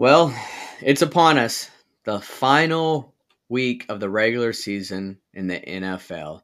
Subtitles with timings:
[0.00, 0.34] Well,
[0.80, 1.68] it's upon us.
[2.04, 3.14] The final
[3.50, 6.40] week of the regular season in the NFL.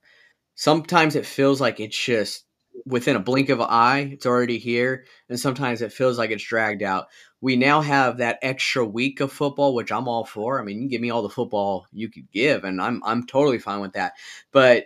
[0.57, 2.45] Sometimes it feels like it's just
[2.85, 5.07] within a blink of an eye, it's already here.
[5.31, 7.07] And sometimes it feels like it's dragged out.
[7.41, 10.61] We now have that extra week of football, which I'm all for.
[10.61, 13.59] I mean, you give me all the football you could give, and I'm I'm totally
[13.59, 14.13] fine with that.
[14.53, 14.85] But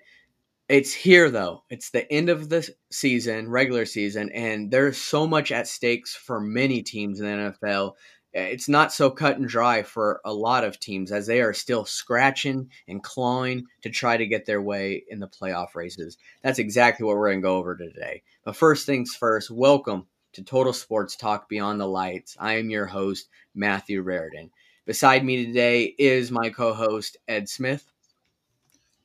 [0.69, 1.65] it's here though.
[1.71, 6.41] It's the end of the season, regular season, and there's so much at stakes for
[6.41, 7.95] many teams in the NFL
[8.35, 11.53] Eh, it's not so cut and dry for a lot of teams as they are
[11.53, 16.17] still scratching and clawing to try to get their way in the playoff races.
[16.43, 18.23] That's exactly what we're going to go over today.
[18.45, 22.37] But first things first, welcome to Total Sports Talk Beyond the Lights.
[22.39, 24.51] I am your host, Matthew Raridan.
[24.87, 27.85] Beside me today is my co host, Ed Smith.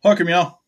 [0.04, 0.65] Welcome, y'all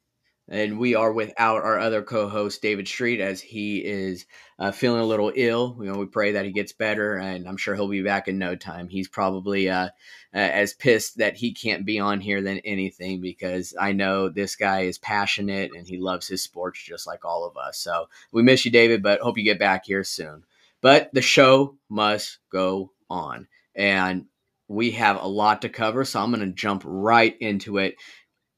[0.49, 4.25] and we are without our other co-host David Street as he is
[4.59, 5.77] uh, feeling a little ill.
[5.79, 8.37] You know, we pray that he gets better, and I'm sure he'll be back in
[8.37, 8.87] no time.
[8.87, 9.89] He's probably uh,
[10.33, 14.81] as pissed that he can't be on here than anything because I know this guy
[14.81, 17.77] is passionate and he loves his sports just like all of us.
[17.79, 20.43] So we miss you, David, but hope you get back here soon.
[20.81, 24.25] But the show must go on, and
[24.67, 27.95] we have a lot to cover, so I'm going to jump right into it.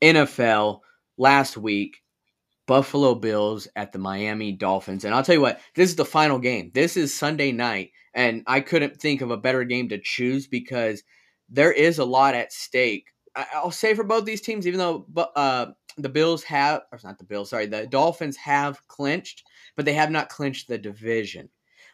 [0.02, 0.82] NFL
[1.20, 2.02] last week,
[2.66, 5.04] Buffalo Bills at the Miami Dolphins.
[5.04, 6.72] And I'll tell you what, this is the final game.
[6.74, 11.04] This is Sunday night, and I couldn't think of a better game to choose because
[11.50, 13.08] there is a lot at stake.
[13.36, 15.68] I'll say for both these teams, even though uh,
[15.98, 19.44] the Bills have, or not the Bills, sorry, the Dolphins have clinched,
[19.76, 21.50] but they have not clinched the division.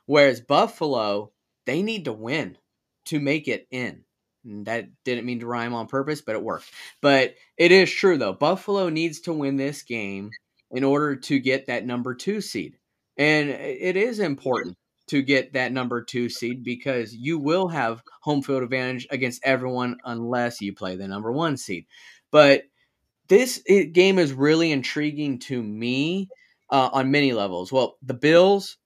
[0.05, 1.31] Whereas Buffalo,
[1.65, 2.57] they need to win
[3.05, 4.04] to make it in.
[4.45, 6.71] That didn't mean to rhyme on purpose, but it worked.
[7.01, 8.33] But it is true, though.
[8.33, 10.29] Buffalo needs to win this game
[10.71, 12.77] in order to get that number two seed.
[13.17, 18.41] And it is important to get that number two seed because you will have home
[18.41, 21.85] field advantage against everyone unless you play the number one seed.
[22.31, 22.63] But
[23.27, 26.29] this game is really intriguing to me
[26.69, 27.72] uh, on many levels.
[27.72, 28.77] Well, the Bills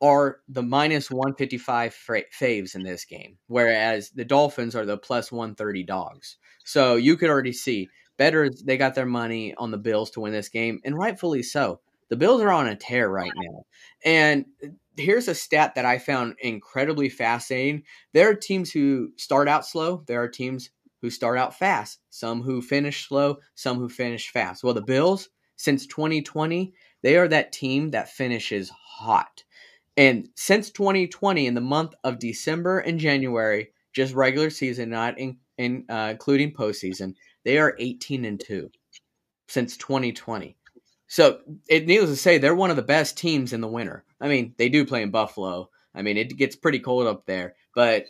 [0.00, 1.96] are the minus 155
[2.38, 6.36] faves in this game, whereas the Dolphins are the plus 130 dogs.
[6.64, 10.32] So you could already see better they got their money on the Bills to win
[10.32, 11.80] this game, and rightfully so.
[12.08, 13.64] The Bills are on a tear right now.
[14.04, 17.82] And uh, here's a stat that I found incredibly fascinating.
[18.12, 20.70] There are teams who start out slow, there are teams
[21.02, 24.62] who start out fast, some who finish slow, some who finish fast.
[24.62, 29.44] Well, the Bills, since 2020, they are that team that finishes hot.
[29.96, 35.38] And since 2020, in the month of December and January, just regular season, not in,
[35.56, 37.14] in uh, including postseason,
[37.44, 38.70] they are 18 and two
[39.48, 40.56] since 2020.
[41.06, 44.04] So it needless to say, they're one of the best teams in the winter.
[44.20, 45.70] I mean, they do play in Buffalo.
[45.94, 48.06] I mean, it gets pretty cold up there, but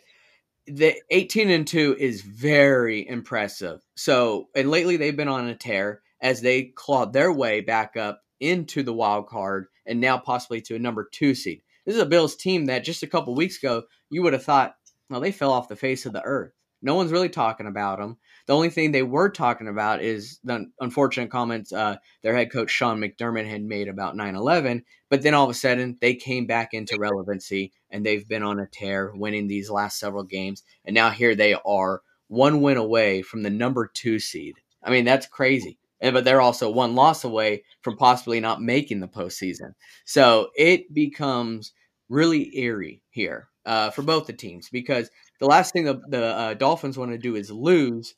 [0.65, 3.81] the 18 and 2 is very impressive.
[3.95, 8.23] So, and lately they've been on a tear as they clawed their way back up
[8.39, 11.61] into the wild card and now possibly to a number 2 seed.
[11.87, 14.75] This is a Bills team that just a couple weeks ago you would have thought,
[15.09, 16.51] well, they fell off the face of the earth.
[16.81, 18.17] No one's really talking about them.
[18.45, 22.71] The only thing they were talking about is the unfortunate comments uh, their head coach
[22.71, 24.83] Sean McDermott had made about 9 11.
[25.09, 28.59] But then all of a sudden, they came back into relevancy and they've been on
[28.59, 30.63] a tear, winning these last several games.
[30.83, 34.55] And now here they are, one win away from the number two seed.
[34.83, 35.79] I mean, that's crazy.
[35.99, 39.73] And, but they're also one loss away from possibly not making the postseason.
[40.05, 41.73] So it becomes
[42.09, 45.09] really eerie here uh, for both the teams because
[45.39, 48.15] the last thing the, the uh, Dolphins want to do is lose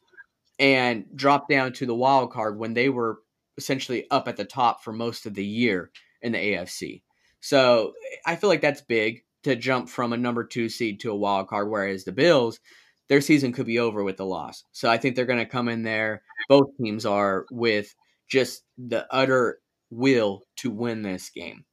[0.59, 3.19] and drop down to the wild card when they were
[3.57, 5.91] essentially up at the top for most of the year
[6.21, 7.01] in the AFC.
[7.41, 7.93] So
[8.25, 11.47] I feel like that's big to jump from a number two seed to a wild
[11.47, 12.59] card, whereas the Bills,
[13.09, 14.63] their season could be over with the loss.
[14.71, 16.21] So I think they're going to come in there.
[16.47, 17.93] Both teams are with
[18.29, 19.59] just the utter
[19.89, 21.65] will to win this game.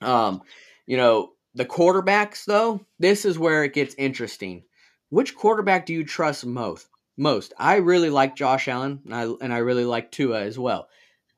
[0.00, 0.42] Um,
[0.86, 4.62] you know, the quarterbacks, though, this is where it gets interesting.
[5.08, 6.88] Which quarterback do you trust most?
[7.18, 7.52] Most.
[7.58, 10.88] I really like Josh Allen, and I, and I really like Tua as well.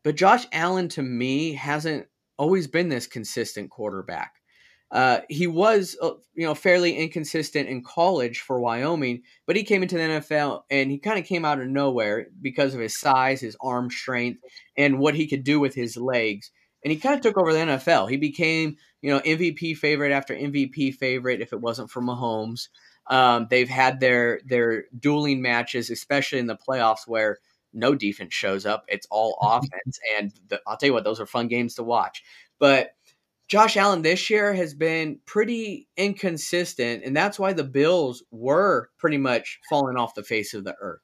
[0.04, 2.06] But Josh Allen, to me, hasn't
[2.36, 4.34] always been this consistent quarterback.
[4.92, 9.82] Uh, he was, uh, you know, fairly inconsistent in college for Wyoming, but he came
[9.82, 13.40] into the NFL and he kind of came out of nowhere because of his size,
[13.40, 14.40] his arm strength,
[14.76, 16.50] and what he could do with his legs
[16.84, 18.10] and he kind of took over the NFL.
[18.10, 21.40] He became, you know, MVP favorite after MVP favorite.
[21.40, 22.68] If it wasn't for Mahomes,
[23.08, 27.38] um, they've had their their dueling matches, especially in the playoffs, where
[27.72, 28.84] no defense shows up.
[28.88, 32.22] It's all offense, and the, I'll tell you what, those are fun games to watch.
[32.58, 32.90] But
[33.52, 39.18] Josh Allen this year has been pretty inconsistent, and that's why the Bills were pretty
[39.18, 41.02] much falling off the face of the earth.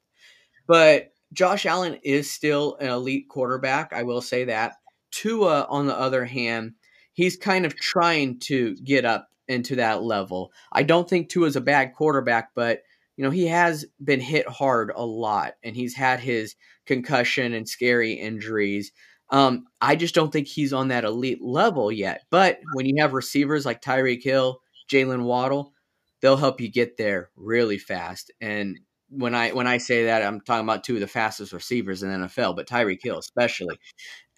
[0.66, 3.92] But Josh Allen is still an elite quarterback.
[3.92, 4.76] I will say that.
[5.10, 6.72] Tua, on the other hand,
[7.12, 10.50] he's kind of trying to get up into that level.
[10.72, 12.80] I don't think Tua is a bad quarterback, but
[13.18, 16.56] you know he has been hit hard a lot, and he's had his
[16.86, 18.90] concussion and scary injuries.
[19.30, 22.22] Um, I just don't think he's on that elite level yet.
[22.30, 24.60] But when you have receivers like Tyreek Hill,
[24.90, 25.72] Jalen Waddle,
[26.20, 28.30] they'll help you get there really fast.
[28.40, 28.78] And
[29.10, 32.10] when I when I say that, I'm talking about two of the fastest receivers in
[32.10, 33.78] NFL, but Tyreek Hill especially.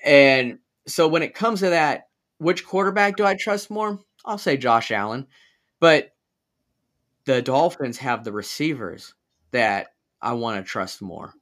[0.05, 2.05] And so when it comes to that,
[2.39, 4.01] which quarterback do I trust more?
[4.25, 5.27] I'll say Josh Allen.
[5.79, 6.11] But
[7.25, 9.15] the Dolphins have the receivers
[9.51, 9.89] that
[10.21, 11.33] I want to trust more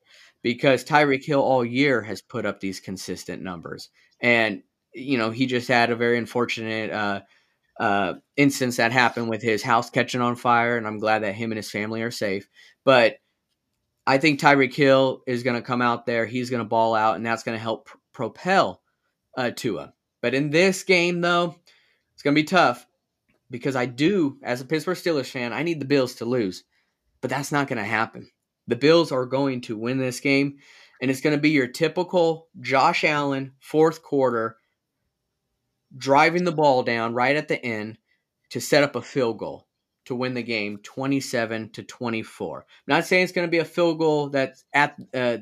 [0.42, 3.90] because Tyreek Hill all year has put up these consistent numbers.
[4.20, 4.62] And,
[4.94, 7.20] you know, he just had a very unfortunate uh,
[7.78, 10.76] uh, instance that happened with his house catching on fire.
[10.76, 12.48] And I'm glad that him and his family are safe.
[12.84, 13.16] But
[14.06, 16.24] I think Tyreek Hill is going to come out there.
[16.24, 18.80] He's going to ball out, and that's going to help pr- propel
[19.36, 19.92] uh, Tua.
[20.22, 21.54] But in this game, though,
[22.14, 22.86] it's going to be tough
[23.50, 26.64] because I do, as a Pittsburgh Steelers fan, I need the Bills to lose.
[27.20, 28.30] But that's not going to happen.
[28.68, 30.58] The Bills are going to win this game,
[31.02, 34.56] and it's going to be your typical Josh Allen fourth quarter
[35.96, 37.98] driving the ball down right at the end
[38.50, 39.66] to set up a field goal
[40.04, 42.58] to win the game 27 to 24.
[42.58, 45.38] I'm not saying it's going to be a field goal that's at uh,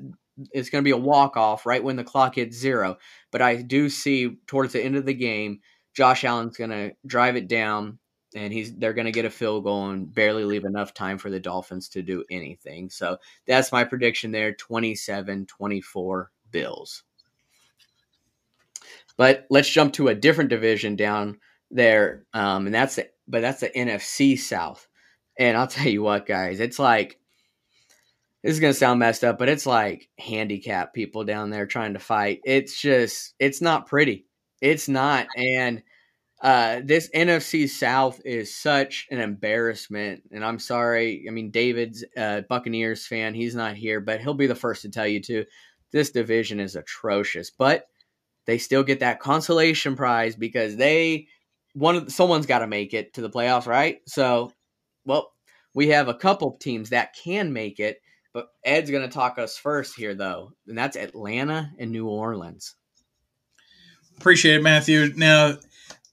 [0.52, 2.98] it's going to be a walk off right when the clock hits zero,
[3.32, 5.60] but I do see towards the end of the game
[5.94, 7.98] Josh Allen's going to drive it down
[8.36, 11.30] and he's they're going to get a field goal and barely leave enough time for
[11.30, 12.90] the Dolphins to do anything.
[12.90, 13.16] So
[13.46, 17.02] that's my prediction there 27-24 Bills.
[19.16, 21.40] But let's jump to a different division down
[21.70, 24.86] there um, and that's the, but that's the NFC South.
[25.38, 27.18] And I'll tell you what guys, it's like
[28.42, 31.94] this is going to sound messed up, but it's like handicap people down there trying
[31.94, 32.42] to fight.
[32.44, 34.26] It's just it's not pretty.
[34.60, 35.82] It's not and
[36.46, 41.24] uh, this NFC South is such an embarrassment, and I'm sorry.
[41.26, 44.88] I mean, David's a Buccaneers fan; he's not here, but he'll be the first to
[44.88, 45.44] tell you too.
[45.90, 47.88] This division is atrocious, but
[48.44, 51.26] they still get that consolation prize because they
[51.72, 53.98] one of someone's got to make it to the playoffs, right?
[54.06, 54.52] So,
[55.04, 55.32] well,
[55.74, 58.00] we have a couple teams that can make it,
[58.32, 62.76] but Ed's going to talk us first here, though, and that's Atlanta and New Orleans.
[64.16, 65.12] Appreciate it, Matthew.
[65.16, 65.56] Now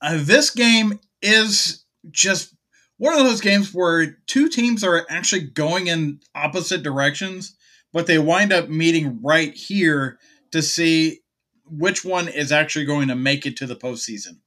[0.03, 2.53] uh, this game is just
[2.97, 7.55] one of those games where two teams are actually going in opposite directions,
[7.93, 10.19] but they wind up meeting right here
[10.51, 11.21] to see
[11.65, 14.37] which one is actually going to make it to the postseason.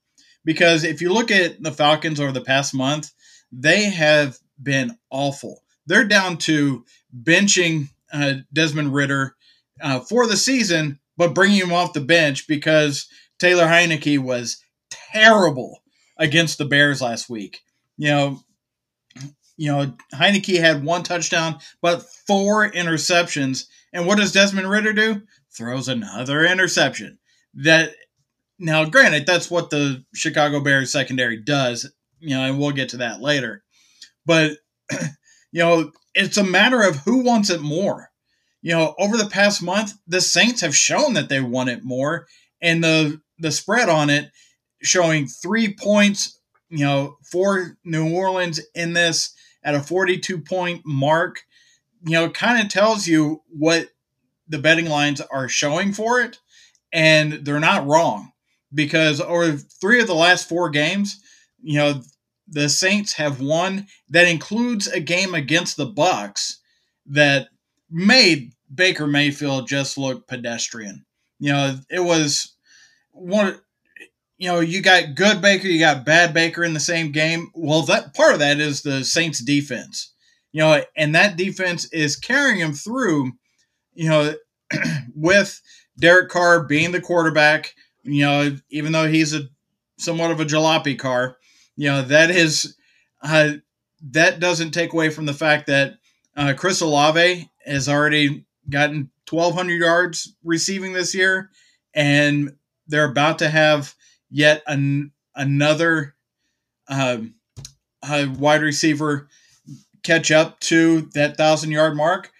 [0.45, 3.11] Because if you look at the Falcons over the past month,
[3.51, 5.63] they have been awful.
[5.87, 6.85] They're down to
[7.19, 9.35] benching uh, Desmond Ridder
[9.81, 14.59] uh, for the season, but bringing him off the bench because Taylor Heinicke was
[15.13, 15.83] terrible
[16.19, 17.61] against the Bears last week.
[17.97, 18.41] You know,
[19.57, 23.67] you know, Heinicke had one touchdown, but four interceptions.
[23.93, 25.23] And what does Desmond Ridder do?
[25.57, 27.19] Throws another interception.
[27.55, 27.93] That
[28.59, 31.91] now, granted, that's what the Chicago Bears secondary does.
[32.21, 33.63] You know, and we'll get to that later.
[34.25, 34.53] But
[35.53, 38.11] you know, it's a matter of who wants it more.
[38.63, 42.27] You know, over the past month, the Saints have shown that they want it more,
[42.61, 44.31] and the the spread on it
[44.83, 51.43] showing three points, you know, for New Orleans in this at a 42 point mark,
[52.05, 53.89] you know, kind of tells you what
[54.49, 56.39] the betting lines are showing for it.
[56.93, 58.33] And they're not wrong
[58.73, 61.21] because over three of the last four games,
[61.63, 62.03] you know,
[62.49, 63.87] the Saints have won.
[64.09, 66.61] That includes a game against the Bucks
[67.07, 67.49] that
[67.91, 71.05] made Baker Mayfield just look pedestrian.
[71.39, 72.55] You know, it was
[73.13, 73.59] one
[74.39, 77.51] you know, you got good Baker, you got bad Baker in the same game.
[77.55, 80.13] Well, that part of that is the Saints defense.
[80.53, 83.33] You know, and that defense is carrying him through,
[83.95, 84.35] you know,
[85.15, 85.61] with
[85.99, 87.75] Derek Carr being the quarterback,
[88.05, 89.43] you know, even though he's a
[89.99, 91.37] somewhat of a jalopy car,
[91.77, 92.77] you know, that is
[93.23, 93.53] uh,
[94.11, 95.95] that doesn't take away from the fact that
[96.37, 101.51] uh, Chris Olave has already gotten 1,200 yards receiving this year,
[101.95, 102.55] and
[102.87, 103.95] they're about to have
[104.31, 106.15] yet an, another
[106.89, 107.19] uh,
[108.03, 109.29] wide receiver
[110.03, 112.31] catch up to that thousand yard mark.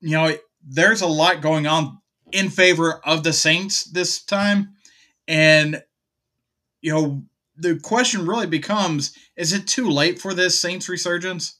[0.00, 0.36] You know,
[0.66, 1.98] there's a lot going on
[2.32, 4.74] in favor of the Saints this time,
[5.26, 5.82] and
[6.80, 7.22] you know
[7.56, 11.58] the question really becomes: Is it too late for this Saints resurgence?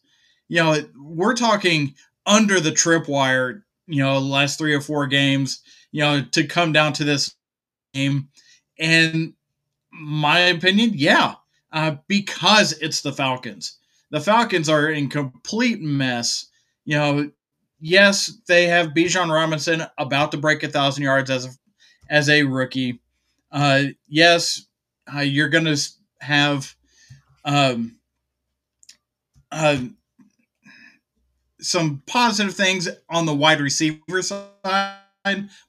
[0.48, 3.62] You know, we're talking under the tripwire.
[3.88, 5.62] You know, last three or four games.
[5.92, 7.34] You know, to come down to this
[7.94, 8.28] game,
[8.78, 9.34] and
[9.98, 11.34] my opinion, yeah,
[11.72, 13.78] uh, because it's the Falcons.
[14.10, 16.46] The Falcons are in complete mess.
[16.84, 17.30] You know,
[17.80, 21.50] yes, they have Bijan Robinson about to break a thousand yards as a,
[22.08, 23.00] as a rookie.
[23.50, 24.66] Uh, yes,
[25.14, 25.88] uh, you're going to
[26.20, 26.74] have
[27.44, 27.96] um,
[29.50, 29.78] uh,
[31.60, 34.98] some positive things on the wide receiver side,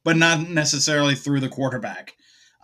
[0.03, 2.16] but not necessarily through the quarterback.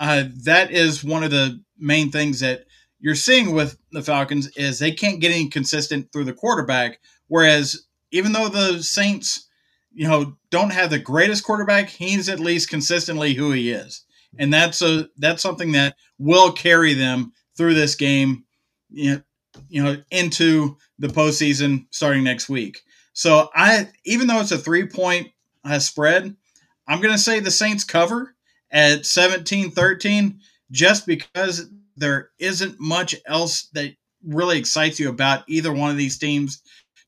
[0.03, 2.65] Uh, that is one of the main things that
[2.99, 6.99] you're seeing with the Falcons is they can't get any consistent through the quarterback.
[7.29, 9.47] Whereas even though the Saints,
[9.93, 14.03] you know, don't have the greatest quarterback, he's at least consistently who he is,
[14.37, 18.43] and that's a that's something that will carry them through this game,
[18.89, 19.21] you
[19.71, 22.81] know, into the postseason starting next week.
[23.13, 25.29] So I, even though it's a three point
[25.63, 26.35] uh, spread,
[26.89, 28.32] I'm going to say the Saints cover
[28.73, 30.39] at 17-13
[30.71, 36.17] just because there isn't much else that really excites you about either one of these
[36.17, 36.61] teams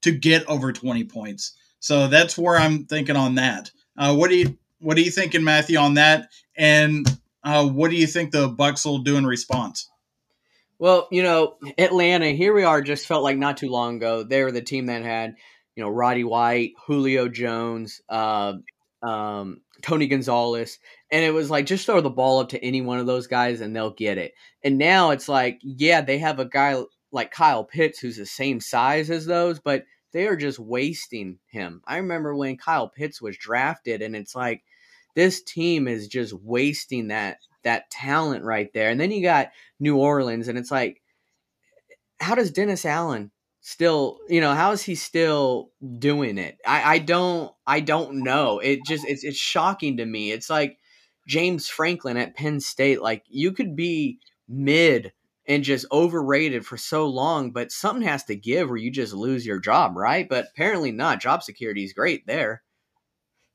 [0.04, 1.58] to get over 20 points.
[1.80, 3.72] So that's where I'm thinking on that.
[3.98, 6.30] Uh, what do you what are you thinking, Matthew, on that?
[6.56, 7.08] And
[7.44, 9.90] uh, what do you think the Bucks will do in response?
[10.78, 14.24] Well, you know, Atlanta, here we are, just felt like not too long ago.
[14.24, 15.36] They were the team that had,
[15.76, 18.54] you know, Roddy White, Julio Jones, uh,
[19.06, 20.80] um, Tony Gonzalez,
[21.12, 23.62] and it was like just throw the ball up to any one of those guys
[23.62, 24.34] and they'll get it.
[24.64, 26.82] And now it's like, yeah, they have a guy
[27.12, 31.82] like Kyle Pitts who's the same size as those, but they are just wasting him.
[31.86, 34.64] I remember when Kyle Pitts was drafted, and it's like
[35.14, 38.90] this team is just wasting that that talent right there.
[38.90, 41.02] And then you got New Orleans, and it's like,
[42.20, 43.32] how does Dennis Allen
[43.68, 46.60] still you know how is he still doing it?
[46.68, 48.60] I i don't i don't know.
[48.60, 50.32] It just it's it's shocking to me.
[50.32, 50.78] It's like
[51.28, 55.12] james franklin at penn state like you could be mid
[55.48, 59.44] and just overrated for so long but something has to give or you just lose
[59.44, 60.30] your job right?
[60.30, 61.20] But apparently not.
[61.20, 62.62] Job security is great there.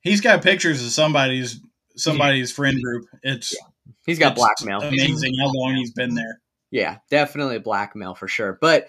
[0.01, 1.61] He's got pictures of somebody's
[1.95, 3.05] somebody's friend group.
[3.23, 3.93] It's yeah.
[4.07, 4.81] he's got blackmail.
[4.81, 6.41] amazing how long he's been there.
[6.73, 8.59] Yeah definitely blackmail for sure.
[8.61, 8.89] But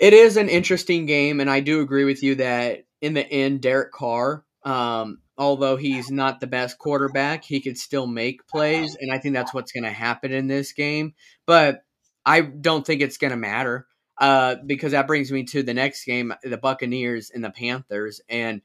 [0.00, 3.60] it is an interesting game, and I do agree with you that in the end,
[3.60, 9.12] Derek Carr, um, although he's not the best quarterback, he could still make plays, and
[9.12, 11.12] I think that's what's going to happen in this game.
[11.46, 11.82] But
[12.24, 16.06] I don't think it's going to matter uh, because that brings me to the next
[16.06, 18.62] game: the Buccaneers and the Panthers, and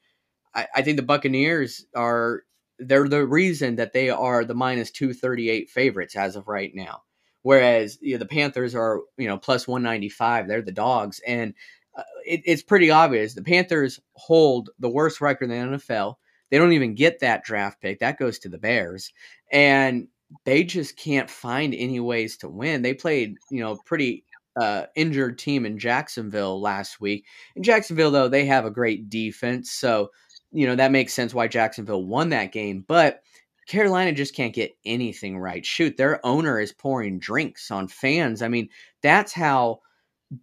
[0.53, 2.43] I, I think the Buccaneers are
[2.79, 6.71] they're the reason that they are the minus two thirty eight favorites as of right
[6.73, 7.01] now.
[7.45, 10.47] Whereas you know, the Panthers are, you know, plus 195.
[10.47, 11.21] They're the dogs.
[11.27, 11.53] And
[11.95, 13.35] uh, it, it's pretty obvious.
[13.35, 16.15] The Panthers hold the worst record in the NFL.
[16.49, 17.99] They don't even get that draft pick.
[17.99, 19.13] That goes to the Bears.
[19.51, 20.07] And
[20.45, 22.81] they just can't find any ways to win.
[22.81, 24.23] They played, you know, pretty
[24.59, 27.27] uh, injured team in Jacksonville last week.
[27.55, 29.69] In Jacksonville, though, they have a great defense.
[29.69, 30.09] So,
[30.51, 32.83] you know, that makes sense why Jacksonville won that game.
[32.87, 33.21] But
[33.67, 35.65] Carolina just can't get anything right.
[35.65, 38.41] Shoot, their owner is pouring drinks on fans.
[38.41, 38.69] I mean,
[39.01, 39.79] that's how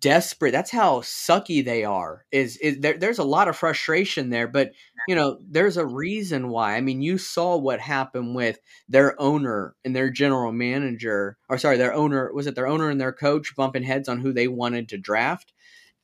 [0.01, 2.25] desperate, that's how sucky they are.
[2.33, 4.73] Is is there, there's a lot of frustration there, but
[5.09, 6.77] you know, there's a reason why.
[6.77, 11.77] I mean, you saw what happened with their owner and their general manager, or sorry,
[11.79, 14.89] their owner was it their owner and their coach bumping heads on who they wanted
[14.91, 15.53] to draft,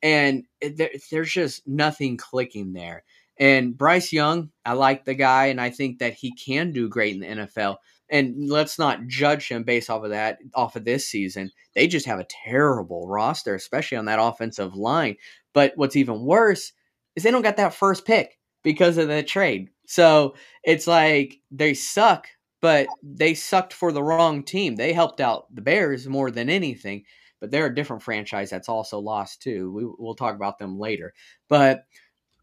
[0.01, 3.03] and eh, there, there's just nothing clicking there.
[3.39, 7.15] And Bryce Young, I like the guy, and I think that he can do great
[7.15, 7.77] in the NFL.
[8.11, 11.51] And let's not judge him based off of that, off of this season.
[11.75, 15.15] They just have a terrible roster, especially on that offensive line.
[15.53, 16.73] But what's even worse
[17.15, 19.69] is they don't got that first pick because of the trade.
[19.87, 22.27] So it's like they suck,
[22.61, 24.75] but they sucked for the wrong team.
[24.75, 27.03] They helped out the Bears more than anything,
[27.39, 29.71] but they're a different franchise that's also lost too.
[29.71, 31.13] We, we'll talk about them later.
[31.47, 31.85] But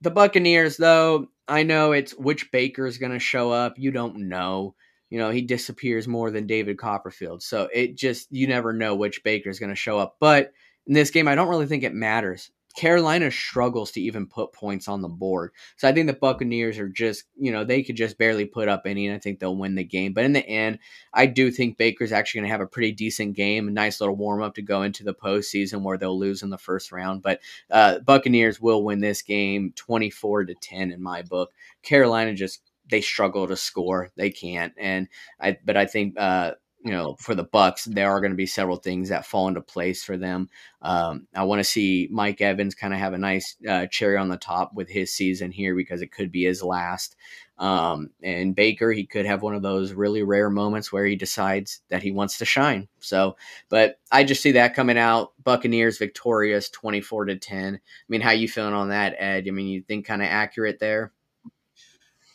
[0.06, 3.74] the Buccaneers, though, I know it's which Baker is going to show up.
[3.76, 4.76] You don't know.
[5.10, 7.42] You know, he disappears more than David Copperfield.
[7.42, 10.14] So it just, you never know which Baker is going to show up.
[10.20, 10.52] But
[10.86, 12.52] in this game, I don't really think it matters.
[12.76, 15.52] Carolina struggles to even put points on the board.
[15.76, 18.82] So I think the Buccaneers are just, you know, they could just barely put up
[18.84, 20.12] any, and I think they'll win the game.
[20.12, 20.78] But in the end,
[21.14, 24.14] I do think Baker's actually going to have a pretty decent game, a nice little
[24.14, 27.22] warm up to go into the postseason where they'll lose in the first round.
[27.22, 27.40] But
[27.70, 31.52] uh, Buccaneers will win this game 24 to 10 in my book.
[31.82, 34.10] Carolina just, they struggle to score.
[34.16, 34.74] They can't.
[34.76, 35.08] And
[35.40, 36.52] I, but I think, uh,
[36.86, 39.60] you know, for the Bucks, there are going to be several things that fall into
[39.60, 40.48] place for them.
[40.80, 44.28] Um, I want to see Mike Evans kind of have a nice uh, cherry on
[44.28, 47.16] the top with his season here because it could be his last.
[47.58, 51.80] Um, and Baker, he could have one of those really rare moments where he decides
[51.88, 52.86] that he wants to shine.
[53.00, 53.36] So,
[53.68, 55.32] but I just see that coming out.
[55.42, 57.74] Buccaneers victorious, twenty four to ten.
[57.74, 59.46] I mean, how you feeling on that, Ed?
[59.48, 61.10] I mean, you think kind of accurate there?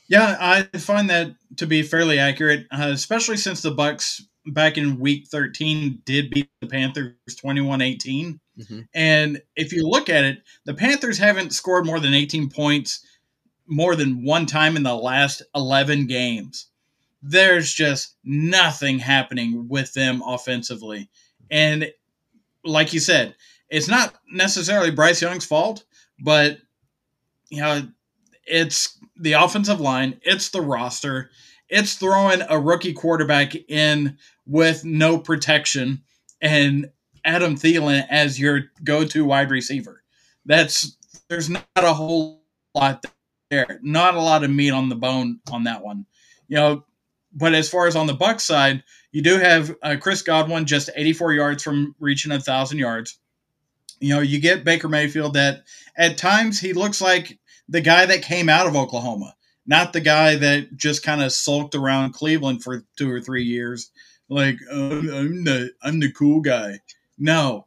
[0.09, 4.99] Yeah, I find that to be fairly accurate, uh, especially since the Bucks back in
[4.99, 8.39] week 13 did beat the Panthers 21-18.
[8.59, 8.79] Mm-hmm.
[8.93, 13.05] And if you look at it, the Panthers haven't scored more than 18 points
[13.67, 16.67] more than one time in the last 11 games.
[17.21, 21.09] There's just nothing happening with them offensively.
[21.49, 21.91] And
[22.65, 23.35] like you said,
[23.69, 25.85] it's not necessarily Bryce Young's fault,
[26.19, 26.57] but
[27.49, 27.87] you know,
[28.45, 31.29] it's the offensive line, it's the roster,
[31.71, 36.03] it's throwing a rookie quarterback in with no protection
[36.41, 36.91] and
[37.23, 40.03] Adam Thielen as your go-to wide receiver.
[40.45, 40.97] That's
[41.29, 42.43] there's not a whole
[42.75, 43.05] lot
[43.49, 46.05] there, not a lot of meat on the bone on that one.
[46.49, 46.85] You know,
[47.33, 50.89] but as far as on the Buck side, you do have uh, Chris Godwin just
[50.93, 53.17] 84 yards from reaching a thousand yards.
[53.99, 55.63] You know, you get Baker Mayfield that
[55.95, 59.35] at times he looks like the guy that came out of Oklahoma,
[59.65, 63.91] not the guy that just kind of sulked around Cleveland for two or three years.
[64.29, 66.79] Like oh, I'm the I'm the cool guy.
[67.17, 67.65] No,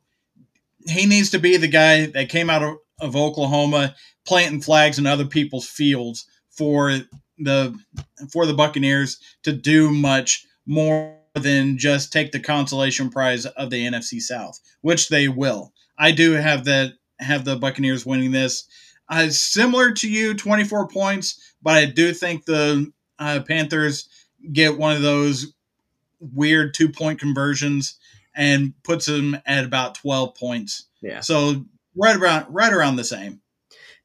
[0.86, 3.94] he needs to be the guy that came out of, of Oklahoma,
[4.26, 7.00] planting flags in other people's fields for
[7.38, 7.78] the
[8.30, 13.84] for the Buccaneers to do much more than just take the consolation prize of the
[13.86, 15.72] NFC South, which they will.
[15.98, 18.66] I do have that have the Buccaneers winning this.
[19.08, 24.08] Uh, similar to you, 24 points, but I do think the uh, Panthers
[24.52, 25.52] get one of those
[26.20, 27.98] weird two point conversions
[28.34, 30.86] and puts them at about 12 points.
[31.00, 31.20] Yeah.
[31.20, 31.64] So
[31.96, 33.40] right around right around the same.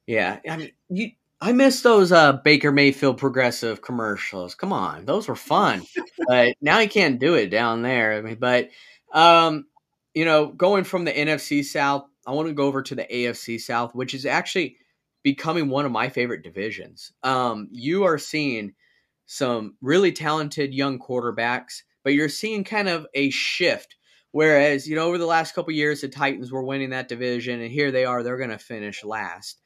[0.05, 0.39] Yeah.
[0.47, 1.11] I mean, you
[1.41, 4.55] I miss those uh, Baker Mayfield progressive commercials.
[4.55, 5.83] Come on, those were fun.
[6.27, 8.13] but now you can't do it down there.
[8.13, 8.69] I mean, but
[9.13, 9.65] um,
[10.13, 13.59] you know, going from the NFC South, I want to go over to the AFC
[13.59, 14.77] South, which is actually
[15.23, 17.11] becoming one of my favorite divisions.
[17.23, 18.73] Um, you are seeing
[19.25, 23.95] some really talented young quarterbacks, but you're seeing kind of a shift.
[24.31, 27.71] Whereas, you know, over the last couple years, the Titans were winning that division, and
[27.71, 29.59] here they are, they're going to finish last.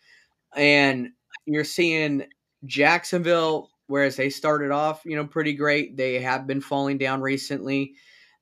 [0.56, 1.10] And
[1.46, 2.26] you're seeing
[2.66, 7.94] Jacksonville, whereas they started off, you know, pretty great, they have been falling down recently.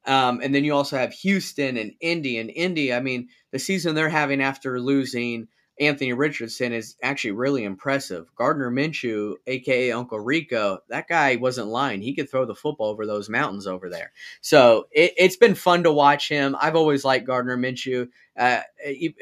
[0.05, 2.37] Um, and then you also have Houston and Indy.
[2.37, 5.47] And Indy, I mean, the season they're having after losing–
[5.81, 8.33] Anthony Richardson is actually really impressive.
[8.35, 12.01] Gardner Minshew, aka Uncle Rico, that guy wasn't lying.
[12.01, 14.11] He could throw the football over those mountains over there.
[14.41, 16.55] So it, has been fun to watch him.
[16.61, 18.59] I've always liked Gardner Minshew, uh,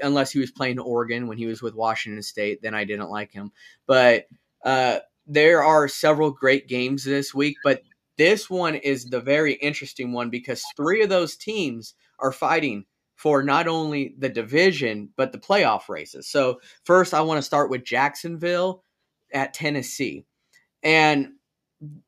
[0.03, 2.61] unless he was playing Oregon when he was with Washington State.
[2.61, 3.53] Then I didn't like him.
[3.87, 4.25] But
[4.65, 7.83] uh, there are several great games this week, but
[8.17, 12.83] this one is the very interesting one because three of those teams are fighting
[13.19, 16.25] for not only the division but the playoff races.
[16.25, 18.81] So first, I want to start with Jacksonville
[19.33, 20.25] at Tennessee,
[20.83, 21.33] and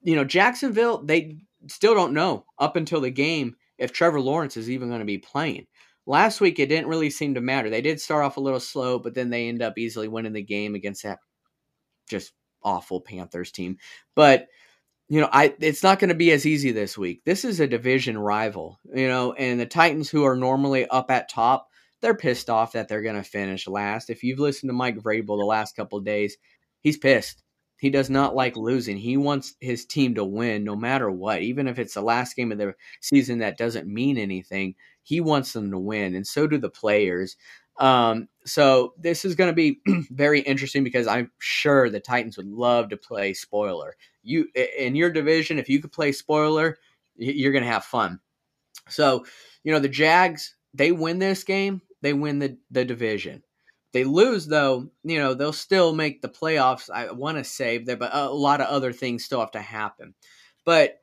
[0.02, 4.70] you know Jacksonville they still don't know up until the game if Trevor Lawrence is
[4.70, 5.68] even going to be playing.
[6.06, 7.70] Last week it didn't really seem to matter.
[7.70, 10.42] They did start off a little slow, but then they end up easily winning the
[10.42, 11.20] game against that
[12.10, 12.32] just
[12.64, 13.78] awful Panthers team.
[14.16, 14.48] But
[15.12, 17.26] you know, I it's not going to be as easy this week.
[17.26, 21.30] This is a division rival, you know, and the Titans, who are normally up at
[21.30, 21.68] top,
[22.00, 24.10] they're pissed off that they're going to finish last.
[24.10, 26.38] If you've listened to Mike Vrabel the last couple days,
[26.80, 27.44] he's pissed.
[27.78, 28.96] He does not like losing.
[28.96, 32.54] He wants his team to win no matter what, even if it's the last game
[32.54, 34.76] of the season that doesn't mean anything.
[35.04, 37.36] He wants them to win, and so do the players.
[37.80, 42.48] Um, so this is going to be very interesting because I'm sure the Titans would
[42.48, 43.98] love to play spoiler.
[44.24, 46.78] You in your division, if you could play spoiler,
[47.16, 48.20] you're going to have fun.
[48.90, 49.26] So,
[49.64, 53.44] you know, the Jags, they win this game, they win the, the division.
[53.94, 56.90] They lose though, you know, they'll still make the playoffs.
[56.90, 60.14] I want to save there, but a lot of other things still have to happen.
[60.66, 61.02] But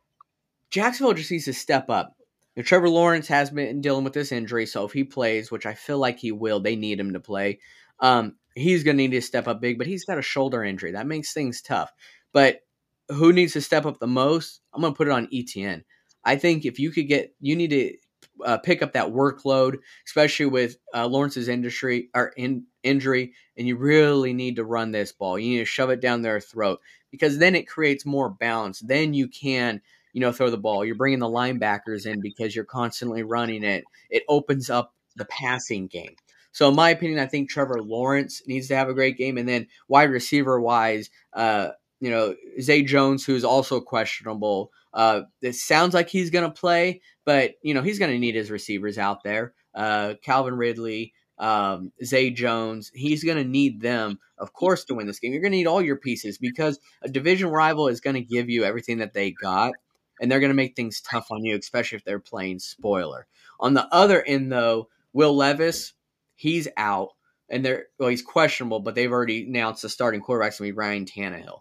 [0.71, 2.17] Jacksonville just needs to step up.
[2.57, 5.75] Now, Trevor Lawrence has been dealing with this injury, so if he plays, which I
[5.75, 7.61] feel like he will, they need him to play.
[8.01, 10.93] Um, he's going to need to step up big, but he's got a shoulder injury.
[10.93, 11.93] That makes things tough.
[12.33, 12.61] But
[13.09, 14.61] who needs to step up the most?
[14.73, 15.85] I'm going to put it on ETN.
[16.25, 17.97] I think if you could get, you need to
[18.45, 23.77] uh, pick up that workload, especially with uh, Lawrence's industry or in, injury, and you
[23.77, 25.39] really need to run this ball.
[25.39, 28.81] You need to shove it down their throat because then it creates more balance.
[28.81, 29.81] Then you can
[30.13, 30.85] you know, throw the ball.
[30.85, 33.85] You're bringing the linebackers in because you're constantly running it.
[34.11, 36.17] It opens up the passing game.
[36.51, 39.39] So, in my opinion, I think Trevor Lawrence needs to have a great game.
[39.39, 41.69] And then wide receiver wise, uh,
[42.01, 44.71] you know, Zay Jones, who's also questionable.
[44.93, 48.35] Uh, it sounds like he's going to play, but, you know, he's going to need
[48.35, 49.55] his receivers out there.
[49.75, 55.07] Uh, Calvin Ridley, um, Zay Jones, he's going to need them, of course, to win
[55.07, 55.33] this game.
[55.33, 58.49] You're going to need all your pieces because a division rival is going to give
[58.49, 59.75] you everything that they got,
[60.21, 63.27] and they're going to make things tough on you, especially if they're playing spoiler.
[63.61, 65.93] On the other end, though, Will Levis,
[66.35, 67.11] he's out,
[67.49, 70.79] and they're well, he's questionable, but they've already announced the starting quarterback's going to be
[70.79, 71.61] Ryan Tannehill.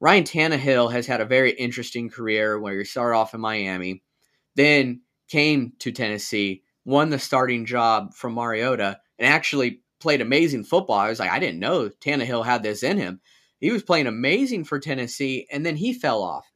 [0.00, 4.02] Ryan Tannehill has had a very interesting career where he started off in Miami,
[4.54, 10.98] then came to Tennessee, won the starting job from Mariota, and actually played amazing football.
[10.98, 13.20] I was like, I didn't know Tannehill had this in him.
[13.58, 16.46] He was playing amazing for Tennessee, and then he fell off.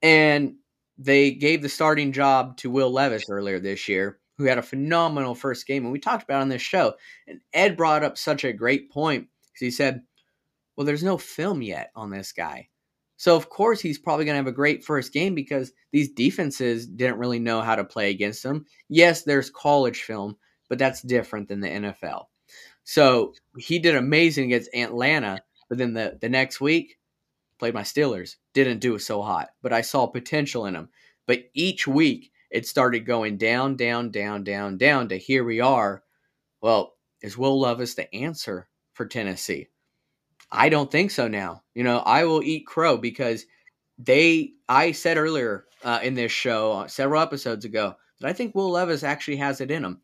[0.00, 0.54] And
[0.96, 5.34] they gave the starting job to Will Levis earlier this year, who had a phenomenal
[5.34, 5.84] first game.
[5.84, 6.94] And we talked about on this show.
[7.26, 10.02] And Ed brought up such a great point because he said,
[10.78, 12.68] well, there's no film yet on this guy.
[13.16, 16.86] So, of course, he's probably going to have a great first game because these defenses
[16.86, 18.64] didn't really know how to play against him.
[18.88, 20.36] Yes, there's college film,
[20.68, 22.26] but that's different than the NFL.
[22.84, 26.96] So, he did amazing against Atlanta, but then the, the next week,
[27.58, 30.90] played my Steelers, didn't do so hot, but I saw potential in him.
[31.26, 36.04] But each week, it started going down, down, down, down, down to here we are.
[36.60, 39.66] Well, is Will Levis the answer for Tennessee?
[40.50, 41.62] I don't think so now.
[41.74, 43.44] You know, I will eat crow because
[43.98, 48.54] they, I said earlier uh, in this show, uh, several episodes ago, that I think
[48.54, 50.00] Will Levis actually has it in him.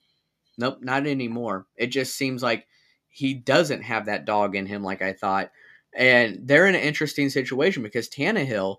[0.58, 1.66] Nope, not anymore.
[1.76, 2.66] It just seems like
[3.08, 5.50] he doesn't have that dog in him like I thought.
[5.94, 8.76] And they're in an interesting situation because Tannehill,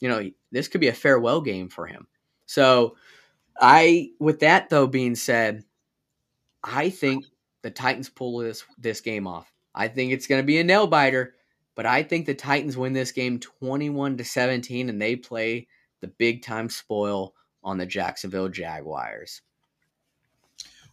[0.00, 2.06] you know, this could be a farewell game for him.
[2.46, 2.96] So,
[3.60, 5.64] I, with that though being said,
[6.62, 7.24] I think
[7.62, 9.52] the Titans pull this this game off.
[9.78, 11.36] I think it's going to be a nail biter,
[11.76, 15.68] but I think the Titans win this game 21 to 17 and they play
[16.00, 19.40] the big time spoil on the Jacksonville Jaguars.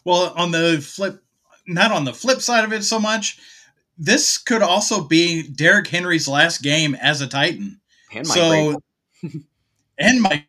[0.04, 1.24] Well, on the flip,
[1.66, 3.40] not on the flip side of it so much,
[3.98, 7.82] this could also be Derrick Henry's last game as a Titan.
[8.14, 8.80] And so,
[9.98, 10.46] and Mike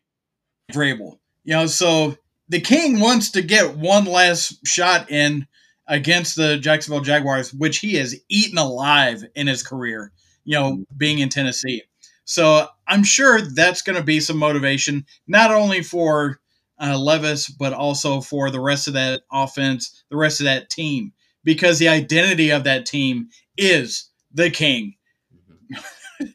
[0.71, 1.17] Vrabel.
[1.43, 2.15] You know, so
[2.49, 5.47] the King wants to get one last shot in
[5.87, 10.11] against the Jacksonville Jaguars, which he has eaten alive in his career,
[10.43, 11.83] you know, being in Tennessee.
[12.25, 16.39] So I'm sure that's going to be some motivation, not only for
[16.79, 21.13] uh, Levis, but also for the rest of that offense, the rest of that team,
[21.43, 24.95] because the identity of that team is the king,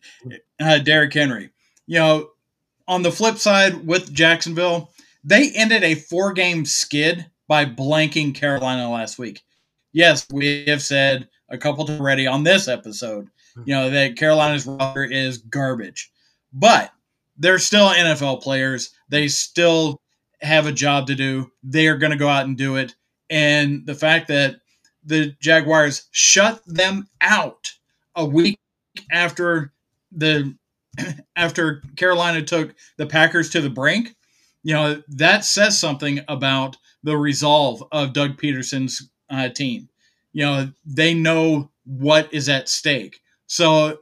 [0.60, 1.50] uh, Derrick Henry.
[1.86, 2.30] You know,
[2.88, 4.90] on the flip side with Jacksonville,
[5.22, 9.42] they ended a four game skid by blanking Carolina last week.
[9.92, 13.62] Yes, we have said a couple times already on this episode, hmm.
[13.66, 16.10] you know, that Carolina's roster is garbage.
[16.54, 16.92] But
[17.36, 18.94] they're still NFL players.
[19.10, 20.00] They still
[20.40, 21.52] have a job to do.
[21.62, 22.94] They are going to go out and do it.
[23.28, 24.56] And the fact that
[25.04, 27.70] the Jaguars shut them out
[28.16, 28.58] a week
[29.10, 29.74] after
[30.10, 30.56] the
[31.36, 34.16] after Carolina took the Packers to the brink,
[34.62, 39.88] you know, that says something about the resolve of Doug Pederson's uh, team.
[40.32, 43.20] You know, they know what is at stake.
[43.46, 43.98] So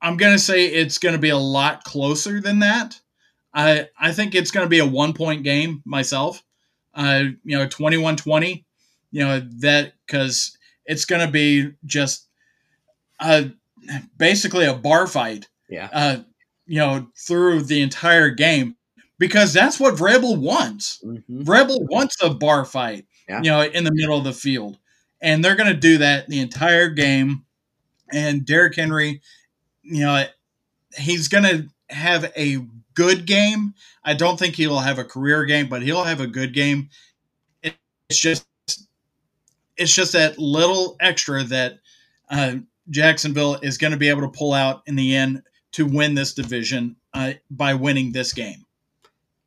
[0.00, 3.00] I'm going to say it's going to be a lot closer than that.
[3.52, 6.42] I I think it's going to be a one point game myself.
[6.94, 8.64] Uh, you know, 21 20.
[9.12, 12.28] You know, that because it's going to be just
[13.20, 13.50] a,
[14.16, 15.48] basically a bar fight.
[15.68, 15.88] Yeah.
[15.92, 16.16] Uh,
[16.66, 18.76] you know, through the entire game
[19.20, 20.98] because that's what Vrabel wants.
[21.04, 21.42] Mm-hmm.
[21.42, 23.42] Vrabel wants a bar fight, yeah.
[23.42, 24.78] you know, in the middle of the field.
[25.20, 27.44] And they're going to do that the entire game.
[28.10, 29.20] And Derrick Henry,
[29.82, 30.24] you know,
[30.96, 33.74] he's going to have a good game.
[34.02, 36.88] I don't think he'll have a career game, but he'll have a good game.
[37.62, 38.46] It's just
[39.76, 41.74] it's just that little extra that
[42.30, 42.54] uh,
[42.88, 46.32] Jacksonville is going to be able to pull out in the end to win this
[46.32, 48.64] division uh, by winning this game.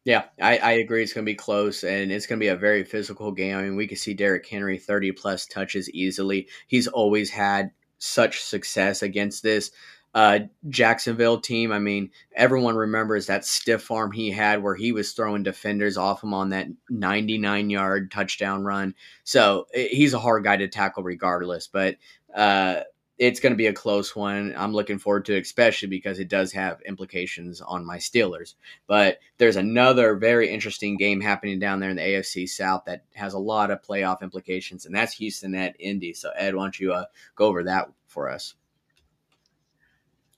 [0.05, 1.01] Yeah, I, I agree.
[1.01, 3.55] It's going to be close, and it's going to be a very physical game.
[3.57, 6.47] I mean, we can see Derrick Henry 30 plus touches easily.
[6.67, 9.71] He's always had such success against this
[10.13, 11.71] uh, Jacksonville team.
[11.71, 16.21] I mean, everyone remembers that stiff arm he had where he was throwing defenders off
[16.21, 18.95] him on that 99 yard touchdown run.
[19.23, 21.67] So he's a hard guy to tackle regardless.
[21.67, 21.95] But
[22.35, 22.81] uh,
[23.17, 24.53] it's going to be a close one.
[24.57, 28.55] I'm looking forward to it, especially because it does have implications on my Steelers.
[28.87, 33.33] But there's another very interesting game happening down there in the AFC South that has
[33.33, 36.13] a lot of playoff implications, and that's Houston at Indy.
[36.13, 38.55] So, Ed, why don't you uh, go over that for us?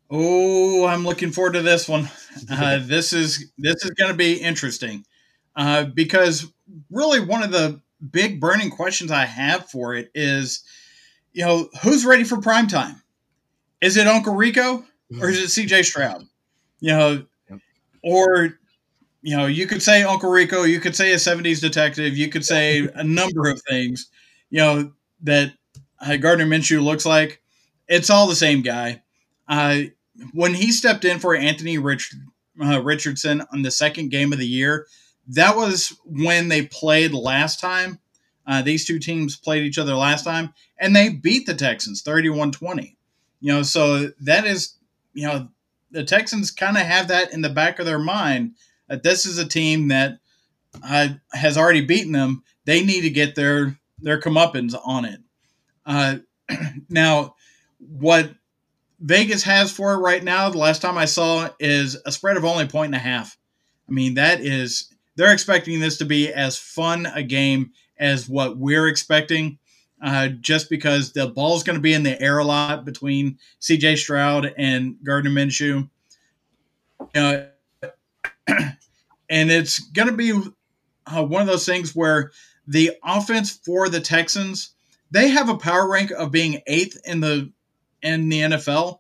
[0.10, 2.10] Oh, I'm looking forward to this one.
[2.52, 5.06] Uh, this is this is going to be interesting
[5.56, 6.52] uh, because
[6.92, 10.62] really one of the big burning questions I have for it is
[11.36, 13.02] you know, who's ready for prime time?
[13.82, 14.86] Is it Uncle Rico
[15.20, 16.24] or is it CJ Stroud?
[16.80, 17.26] You know,
[18.02, 18.58] or
[19.22, 22.46] you know, you could say Uncle Rico, you could say a 70s detective, you could
[22.46, 24.10] say a number of things,
[24.50, 24.94] you know,
[25.24, 25.52] that
[26.00, 27.42] uh, Gardner Minshew looks like.
[27.88, 29.02] It's all the same guy.
[29.48, 29.82] Uh,
[30.32, 32.16] when he stepped in for Anthony Rich,
[32.64, 34.88] uh, Richardson on the second game of the year,
[35.28, 38.00] that was when they played last time.
[38.48, 42.52] Uh, these two teams played each other last time, and they beat the Texans 31
[42.52, 42.98] 20.
[43.42, 44.76] You know, so that is,
[45.14, 45.50] you know,
[45.92, 48.54] the Texans kind of have that in the back of their mind
[48.88, 50.20] that this is a team that
[50.84, 52.44] uh, has already beaten them.
[52.66, 55.20] They need to get their their comeuppance on it.
[55.86, 56.18] Uh,
[56.90, 57.36] now,
[57.80, 58.32] what
[59.00, 62.46] Vegas has for it right now, the last time I saw is a spread of
[62.46, 63.38] only point and a half.
[63.88, 68.58] I mean, that is they're expecting this to be as fun a game as what
[68.58, 69.58] we're expecting.
[70.02, 73.98] Uh, just because the ball's going to be in the air a lot between CJ
[73.98, 75.90] Stroud and Gardner Minshew.
[77.16, 77.44] Uh,
[78.48, 80.34] and it's going to be
[81.08, 82.32] uh, one of those things where
[82.68, 84.72] the offense for the Texans,
[85.12, 87.52] they have a power rank of being eighth in the
[88.02, 89.00] in the NFL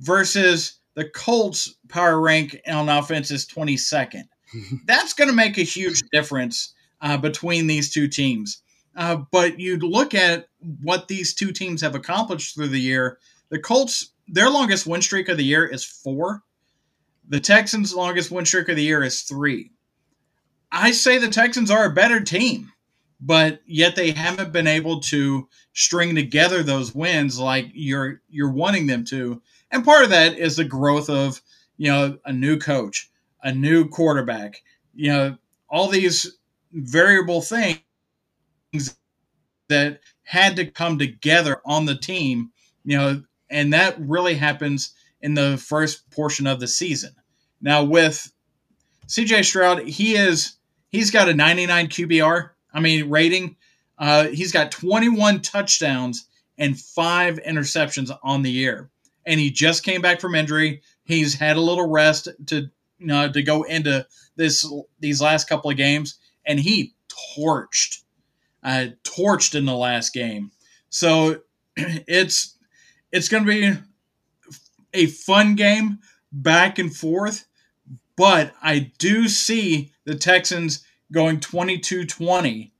[0.00, 4.24] versus the Colts power rank on offense is 22nd.
[4.86, 8.62] That's going to make a huge difference uh, between these two teams.
[8.96, 10.48] Uh, but you look at
[10.82, 13.18] what these two teams have accomplished through the year.
[13.50, 16.42] The Colts, their longest win streak of the year is four.
[17.28, 19.72] The Texans' longest win streak of the year is three.
[20.72, 22.72] I say the Texans are a better team,
[23.20, 28.86] but yet they haven't been able to string together those wins like you're you're wanting
[28.86, 29.42] them to.
[29.70, 31.42] And part of that is the growth of
[31.76, 33.10] you know a new coach,
[33.42, 34.62] a new quarterback,
[34.94, 35.36] you know
[35.68, 36.35] all these
[36.76, 37.80] variable things
[39.68, 42.50] that had to come together on the team,
[42.84, 47.12] you know, and that really happens in the first portion of the season.
[47.60, 48.30] Now with
[49.08, 50.56] CJ Stroud, he is
[50.90, 53.56] he's got a 99 QBR, I mean rating.
[53.98, 58.90] Uh, he's got 21 touchdowns and five interceptions on the year,
[59.24, 60.82] and he just came back from injury.
[61.04, 65.70] He's had a little rest to you know, to go into this these last couple
[65.70, 66.94] of games, and he
[67.36, 68.02] torched,
[68.62, 70.50] uh, torched in the last game.
[70.88, 71.40] So
[71.76, 72.56] it's
[73.12, 73.78] it's going to be
[74.94, 75.98] a fun game
[76.32, 77.46] back and forth,
[78.16, 82.70] but I do see the Texans going 22-20,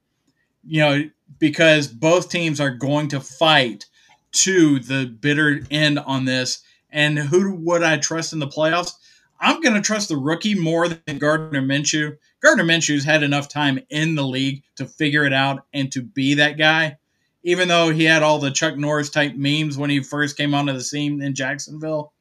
[0.64, 3.87] you know, because both teams are going to fight
[4.33, 6.62] to the bitter end on this.
[6.90, 8.92] And who would I trust in the playoffs?
[9.40, 12.16] I'm going to trust the rookie more than Gardner Minshew.
[12.46, 16.35] Gardner Minshew's had enough time in the league to figure it out and to be
[16.35, 16.96] that guy.
[17.42, 20.72] Even though he had all the Chuck Norris type memes when he first came onto
[20.72, 22.12] the scene in Jacksonville,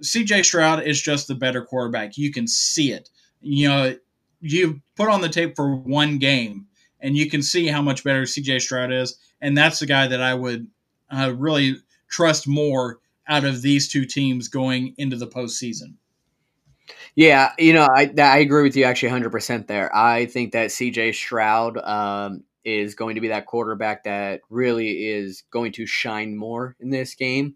[0.00, 2.16] CJ Stroud is just the better quarterback.
[2.16, 3.08] You can see it.
[3.40, 3.96] You know,
[4.40, 6.68] you put on the tape for one game
[7.00, 9.18] and you can see how much better CJ Stroud is.
[9.40, 10.68] And that's the guy that I would
[11.10, 15.94] uh, really trust more out of these two teams going into the postseason.
[17.16, 19.94] Yeah, you know, I I agree with you actually 100% there.
[19.94, 25.44] I think that CJ Stroud um, is going to be that quarterback that really is
[25.50, 27.54] going to shine more in this game.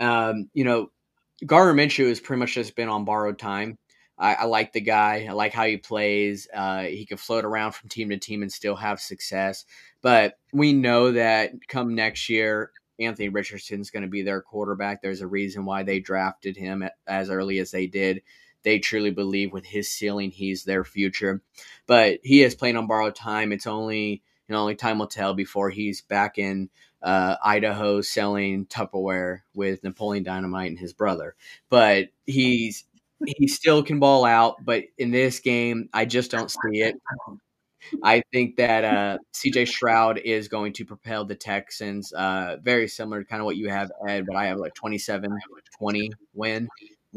[0.00, 0.90] Um, you know,
[1.46, 3.78] Gardner Minshew has pretty much just been on borrowed time.
[4.18, 5.26] I, I like the guy.
[5.28, 6.48] I like how he plays.
[6.54, 9.64] Uh, he can float around from team to team and still have success.
[10.02, 15.02] But we know that come next year, Anthony Richardson's going to be their quarterback.
[15.02, 18.22] There's a reason why they drafted him as early as they did
[18.62, 21.42] they truly believe with his ceiling, he's their future.
[21.86, 23.52] But he is playing on borrowed time.
[23.52, 26.70] It's only you know only time will tell before he's back in
[27.02, 31.34] uh, Idaho selling Tupperware with Napoleon Dynamite and his brother.
[31.68, 32.84] But he's
[33.26, 34.56] he still can ball out.
[34.64, 36.96] But in this game, I just don't see it.
[38.02, 43.22] I think that uh, CJ Stroud is going to propel the Texans, uh, very similar
[43.22, 45.30] to kind of what you have, Ed, but I have like 27
[45.78, 46.68] 20 win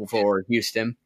[0.08, 0.96] for Houston.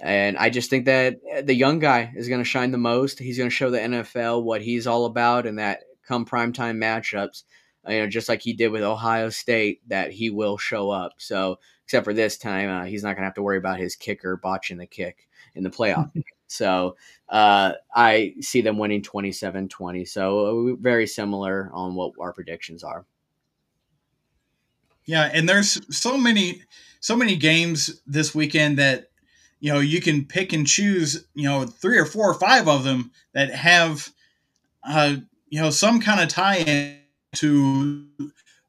[0.00, 3.18] And I just think that uh, the young guy is going to shine the most.
[3.18, 7.44] He's going to show the NFL what he's all about, and that come primetime matchups,
[7.86, 11.12] you know, just like he did with Ohio State, that he will show up.
[11.18, 13.94] So, except for this time, uh, he's not going to have to worry about his
[13.94, 16.10] kicker botching the kick in the playoff.
[16.46, 16.96] so,
[17.28, 20.04] uh, I see them winning 27 20.
[20.06, 23.04] So, uh, very similar on what our predictions are.
[25.04, 26.62] Yeah, and there's so many
[27.00, 29.09] so many games this weekend that
[29.60, 32.82] you know you can pick and choose you know three or four or five of
[32.82, 34.08] them that have
[34.88, 35.16] uh,
[35.48, 36.98] you know some kind of tie-in
[37.36, 38.06] to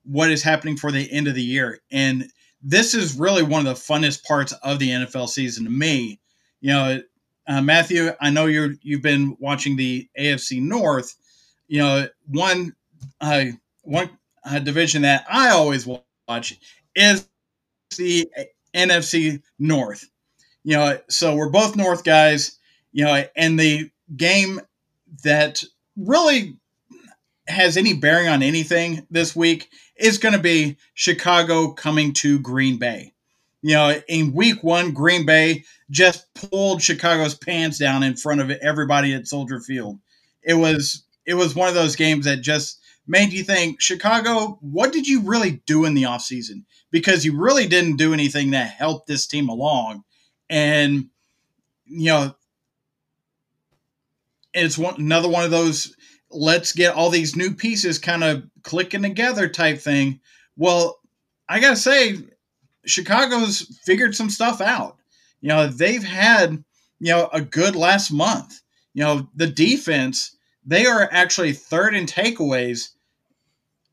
[0.03, 1.79] what is happening for the end of the year.
[1.91, 2.25] And
[2.61, 6.19] this is really one of the funnest parts of the NFL season to me.
[6.59, 7.01] You know
[7.47, 11.15] uh, Matthew I know you're you've been watching the AFC North.
[11.67, 12.75] You know one
[13.21, 13.45] uh,
[13.83, 14.09] one
[14.43, 15.87] uh, division that I always
[16.27, 16.59] watch
[16.95, 17.27] is
[17.97, 18.29] the
[18.75, 20.10] NFC North
[20.63, 22.57] you know, so we're both North guys,
[22.91, 24.61] you know, and the game
[25.23, 25.63] that
[25.95, 26.57] really
[27.47, 32.77] has any bearing on anything this week is going to be Chicago coming to Green
[32.77, 33.13] Bay.
[33.61, 38.49] You know, in week one, Green Bay just pulled Chicago's pants down in front of
[38.49, 39.99] everybody at Soldier Field.
[40.41, 44.91] It was it was one of those games that just made you think, Chicago, what
[44.91, 46.63] did you really do in the offseason?
[46.89, 50.03] Because you really didn't do anything that helped this team along
[50.51, 51.07] and
[51.85, 52.35] you know
[54.53, 55.95] it's one another one of those
[56.29, 60.19] let's get all these new pieces kind of clicking together type thing.
[60.55, 60.99] Well
[61.49, 62.17] i gotta say
[62.85, 64.97] chicago's figured some stuff out.
[65.39, 66.63] You know they've had
[66.99, 68.61] you know a good last month.
[68.93, 70.35] You know the defense
[70.65, 72.89] they are actually third in takeaways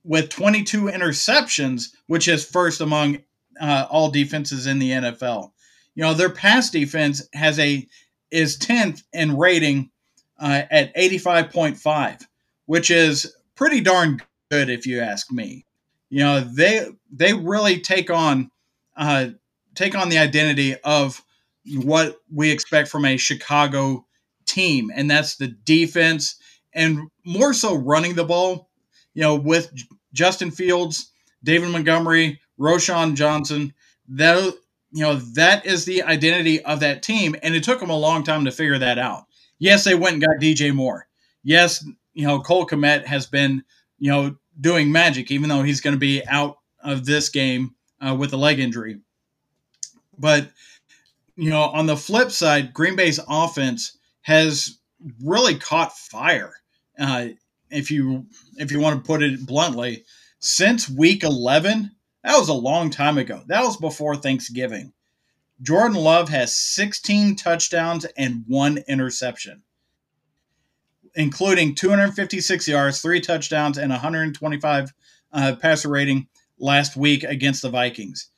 [0.05, 3.19] with 22 interceptions which is first among
[3.61, 5.51] uh, all defenses in the nfl
[5.99, 7.85] you know, their pass defense has a
[8.31, 9.91] is 10th in rating
[10.39, 12.25] uh, at 85.5,
[12.67, 15.67] which is pretty darn good if you ask me.
[16.09, 18.49] You know, they they really take on
[18.97, 19.31] uh,
[19.75, 21.21] take on the identity of
[21.67, 24.07] what we expect from a Chicago
[24.47, 26.37] team, and that's the defense
[26.75, 28.71] and more so running the ball.
[29.15, 29.73] You know, with
[30.13, 31.11] Justin Fields,
[31.43, 33.75] David Montgomery, Roschon Johnson,
[34.11, 34.55] that
[34.99, 37.37] you know, that is the identity of that team.
[37.45, 39.27] And it took them a long time to figure that out.
[39.61, 41.07] Yes, they went and got DJ Moore.
[41.45, 43.63] Yes, you know, Cole Kmet has been,
[44.01, 48.13] you know, doing magic, even though he's going to be out of this game uh,
[48.13, 48.99] with a leg injury.
[50.19, 50.51] But,
[51.37, 54.81] you know, on the flip side, Green Bay's offense has
[55.23, 56.55] really caught fire.
[56.99, 57.29] Uh,
[57.71, 60.03] if you if you want to put it bluntly,
[60.41, 61.93] since week 11,
[62.25, 63.43] that was a long time ago.
[63.47, 64.93] That was before Thanksgiving.
[65.61, 69.63] Jordan Love has 16 touchdowns and one interception,
[71.15, 74.93] including 256 yards, three touchdowns, and 125
[75.33, 76.29] uh, passer rating
[76.59, 78.31] last week against the Vikings.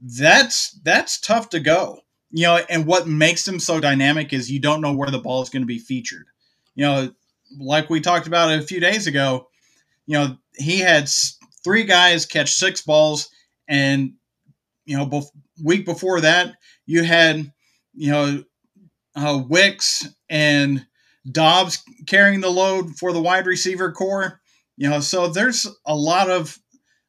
[0.00, 2.00] That's that's tough to go.
[2.30, 5.42] You know, and what makes him so dynamic is you don't know where the ball
[5.42, 6.26] is going to be featured.
[6.74, 7.12] You know,
[7.58, 9.48] like we talked about a few days ago,
[10.06, 11.08] you know, he had
[11.64, 13.30] three guys catch six balls
[13.68, 14.12] and
[14.88, 15.30] you know, bef-
[15.62, 16.54] week before that,
[16.86, 17.52] you had
[17.94, 18.42] you know
[19.14, 20.84] uh, Wicks and
[21.30, 24.40] Doubs carrying the load for the wide receiver corps.
[24.78, 26.58] You know, so there's a lot of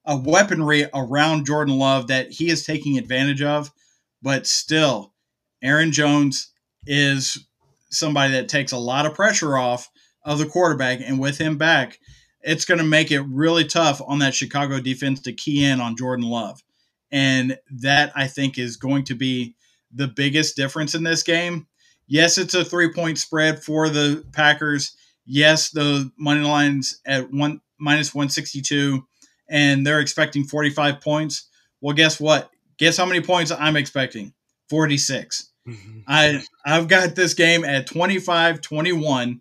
[0.05, 3.71] uh, weaponry around Jordan Love that he is taking advantage of,
[4.21, 5.13] but still,
[5.63, 6.51] Aaron Jones
[6.85, 7.45] is
[7.91, 9.89] somebody that takes a lot of pressure off
[10.25, 11.97] of the quarterback, and with him back,
[12.41, 15.97] it's going to make it really tough on that Chicago defense to key in on
[15.97, 16.63] Jordan Love.
[17.11, 19.55] And that I think is going to be
[19.91, 21.67] the biggest difference in this game.
[22.07, 24.95] Yes, it's a three point spread for the Packers.
[25.25, 29.05] Yes, the money lines at one minus 162,
[29.49, 31.49] and they're expecting 45 points.
[31.81, 32.49] Well, guess what?
[32.77, 34.33] Guess how many points I'm expecting?
[34.69, 35.51] 46.
[35.67, 35.99] Mm-hmm.
[36.07, 39.39] I I've got this game at 25-21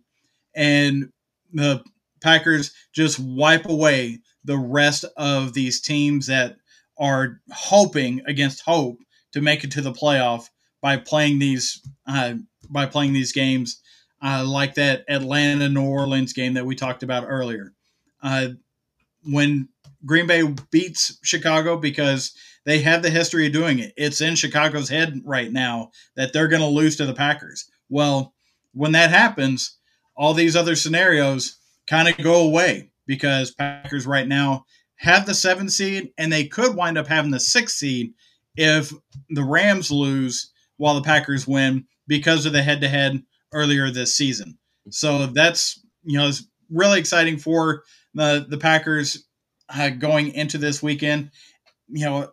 [0.55, 1.13] and
[1.53, 1.83] the
[2.21, 6.57] Packers just wipe away the rest of these teams that
[6.99, 8.99] are hoping against hope
[9.33, 10.49] to make it to the playoff
[10.81, 12.35] by playing these uh,
[12.71, 13.81] by playing these games
[14.23, 17.73] uh, like that Atlanta New Orleans game that we talked about earlier.
[18.23, 18.49] Uh,
[19.25, 19.69] when
[20.07, 22.33] Green Bay beats Chicago because
[22.65, 23.93] they have the history of doing it.
[23.97, 27.71] It's in Chicago's head right now that they're going to lose to the Packers.
[27.89, 28.35] Well,
[28.73, 29.77] when that happens,
[30.17, 31.58] all these other scenarios
[31.89, 34.65] kind of go away because Packers right now
[34.97, 38.13] have the seven seed and they could wind up having the six seed
[38.57, 38.93] if
[39.31, 43.23] the Rams lose while the Packers win because of the head to head
[43.53, 44.59] earlier this season.
[44.91, 47.85] So that's, you know, it's really exciting for
[48.15, 49.25] the, the Packers
[49.69, 51.31] uh, going into this weekend,
[51.89, 52.31] you know,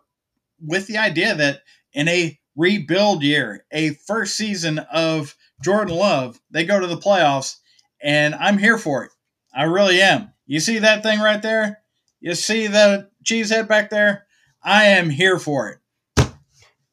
[0.60, 1.60] with the idea that
[1.92, 7.56] in a rebuild year, a first season of Jordan Love, they go to the playoffs,
[8.02, 9.10] and I'm here for it.
[9.56, 10.32] I really am.
[10.46, 11.78] You see that thing right there?
[12.20, 14.26] You see the cheese head back there?
[14.62, 16.28] I am here for it.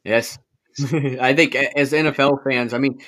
[0.04, 0.38] Yes.
[0.80, 3.00] I think as NFL fans, I mean,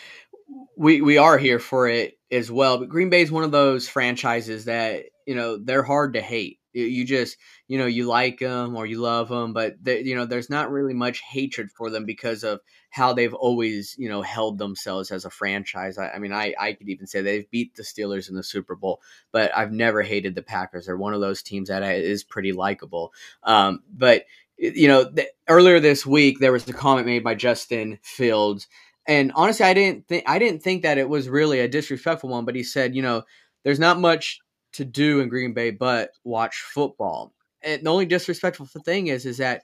[0.77, 2.77] we we are here for it as well.
[2.77, 6.59] But Green Bay is one of those franchises that you know they're hard to hate.
[6.75, 10.25] You just you know you like them or you love them, but they, you know
[10.25, 12.59] there's not really much hatred for them because of
[12.89, 15.97] how they've always you know held themselves as a franchise.
[15.97, 18.75] I, I mean, I I could even say they've beat the Steelers in the Super
[18.75, 19.01] Bowl,
[19.31, 20.85] but I've never hated the Packers.
[20.85, 23.13] They're one of those teams that is pretty likable.
[23.43, 24.25] Um, but
[24.57, 28.67] you know, th- earlier this week there was a comment made by Justin Fields
[29.07, 32.45] and honestly, I didn't think I didn't think that it was really a disrespectful one.
[32.45, 33.23] But he said, you know,
[33.63, 34.39] there's not much
[34.75, 37.33] to do in Green Bay but watch football.
[37.61, 39.63] And the only disrespectful thing is, is that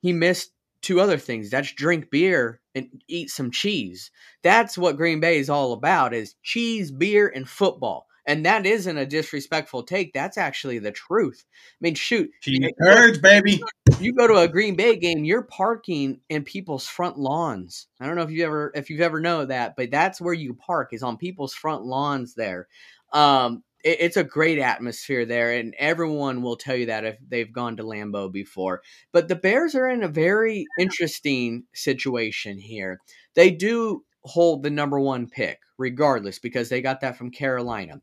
[0.00, 0.52] he missed
[0.82, 1.50] two other things.
[1.50, 4.10] That's drink beer and eat some cheese.
[4.42, 8.06] That's what Green Bay is all about: is cheese, beer, and football.
[8.26, 10.12] And that isn't a disrespectful take.
[10.12, 11.46] That's actually the truth.
[11.48, 12.30] I mean, shoot,
[12.78, 13.62] birds, baby.
[14.00, 17.86] You go to a Green Bay game, you're parking in people's front lawns.
[17.98, 20.52] I don't know if you ever if you've ever know that, but that's where you
[20.52, 22.68] park is on people's front lawns there.
[23.14, 27.52] Um, it, it's a great atmosphere there, and everyone will tell you that if they've
[27.52, 28.82] gone to Lambeau before.
[29.12, 32.98] But the Bears are in a very interesting situation here.
[33.34, 38.00] They do hold the number one pick, regardless, because they got that from Carolina.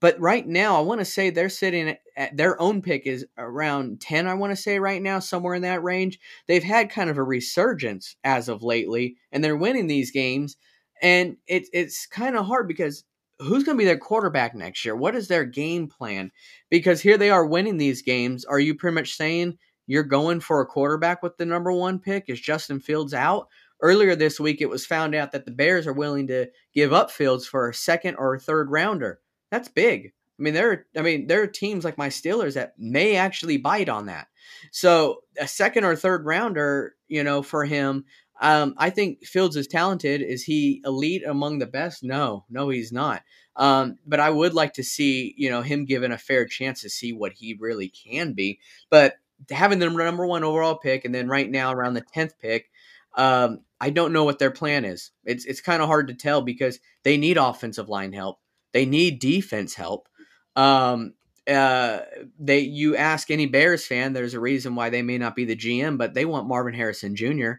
[0.00, 4.00] But right now, I want to say they're sitting at their own pick is around
[4.00, 6.18] 10, I want to say right now, somewhere in that range.
[6.48, 10.56] They've had kind of a resurgence as of lately, and they're winning these games.
[11.00, 13.04] And it, it's kind of hard because
[13.42, 14.96] who's going to be their quarterback next year?
[14.96, 16.30] What is their game plan?
[16.70, 18.44] Because here they are winning these games.
[18.44, 22.24] Are you pretty much saying you're going for a quarterback with the number one pick?
[22.28, 23.48] Is Justin Fields out?
[23.80, 27.10] Earlier this week, it was found out that the Bears are willing to give up
[27.10, 29.20] Fields for a second or a third rounder.
[29.50, 30.12] That's big.
[30.38, 33.58] I mean, there are, I mean, there are teams like my Steelers that may actually
[33.58, 34.28] bite on that.
[34.70, 38.04] So a second or third rounder, you know, for him,
[38.42, 40.20] um, I think Fields is talented.
[40.20, 42.02] Is he elite among the best?
[42.02, 43.22] No, no, he's not.
[43.54, 46.90] Um, but I would like to see, you know, him given a fair chance to
[46.90, 48.58] see what he really can be.
[48.90, 49.14] But
[49.48, 52.68] having the number one overall pick, and then right now around the tenth pick,
[53.14, 55.12] um, I don't know what their plan is.
[55.24, 58.40] It's it's kind of hard to tell because they need offensive line help.
[58.72, 60.08] They need defense help.
[60.56, 61.14] Um,
[61.48, 62.00] uh,
[62.40, 65.56] they you ask any Bears fan, there's a reason why they may not be the
[65.56, 67.52] GM, but they want Marvin Harrison Jr.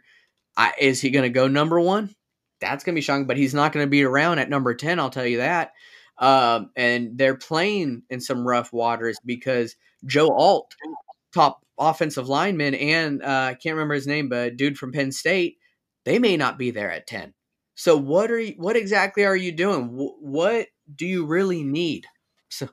[0.55, 2.13] I, is he going to go number one?
[2.61, 4.99] That's going to be shocking, but he's not going to be around at number ten.
[4.99, 5.73] I'll tell you that.
[6.17, 9.75] Um, and they're playing in some rough waters because
[10.05, 10.73] Joe Alt,
[11.33, 15.57] top offensive lineman, and uh, I can't remember his name, but dude from Penn State,
[16.05, 17.33] they may not be there at 10.
[17.75, 19.87] So what are you, what exactly are you doing?
[19.89, 22.05] what do you really need?
[22.49, 22.69] So,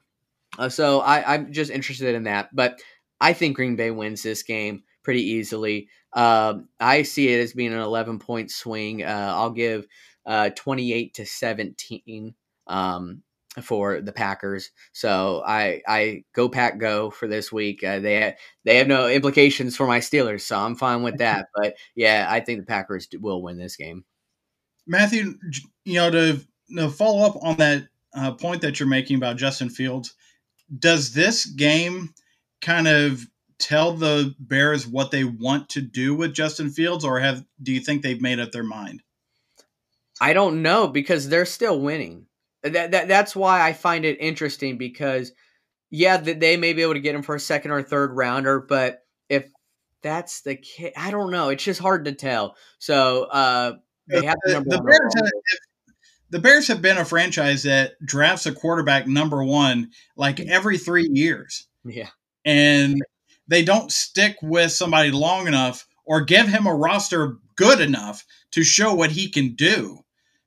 [0.59, 2.81] uh, so I, I'm just interested in that, but
[3.21, 5.89] I think Green Bay wins this game pretty easily.
[6.13, 9.03] Um, I see it as being an 11 point swing.
[9.03, 9.87] Uh, I'll give
[10.27, 12.35] uh, 28 to 17.
[12.67, 13.23] Um,
[13.63, 14.71] for the Packers.
[14.93, 17.83] So I I go pack go for this week.
[17.83, 18.35] Uh, they
[18.65, 21.47] they have no implications for my Steelers, so I'm fine with that.
[21.55, 24.05] But yeah, I think the Packers will win this game.
[24.87, 25.35] Matthew,
[25.85, 26.41] you know to,
[26.77, 30.15] to follow up on that uh, point that you're making about Justin Fields,
[30.79, 32.15] does this game
[32.61, 33.27] kind of
[33.61, 37.81] tell the Bears what they want to do with Justin Fields, or have do you
[37.81, 39.03] think they've made up their mind?
[40.21, 42.27] I don't know because they're still winning.
[42.63, 45.33] That, that that's why I find it interesting because
[45.91, 49.01] yeah, they may be able to get him for a second or third rounder, but
[49.29, 49.51] if
[50.03, 51.49] that's the case, I don't know.
[51.49, 52.57] It's just hard to tell.
[52.79, 53.73] So uh,
[54.09, 55.31] they have the, the Bears have,
[56.31, 61.09] the Bears have been a franchise that drafts a quarterback number one like every three
[61.13, 61.67] years.
[61.85, 62.11] Yeah,
[62.45, 63.03] and
[63.51, 68.63] they don't stick with somebody long enough or give him a roster good enough to
[68.63, 69.99] show what he can do.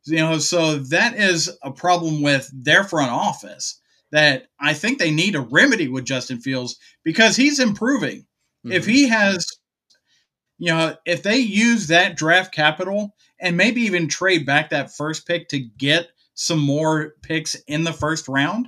[0.05, 3.79] You know, so that is a problem with their front office
[4.11, 8.19] that I think they need a remedy with Justin Fields because he's improving.
[8.65, 8.71] Mm-hmm.
[8.71, 9.47] If he has,
[10.57, 15.27] you know, if they use that draft capital and maybe even trade back that first
[15.27, 18.67] pick to get some more picks in the first round,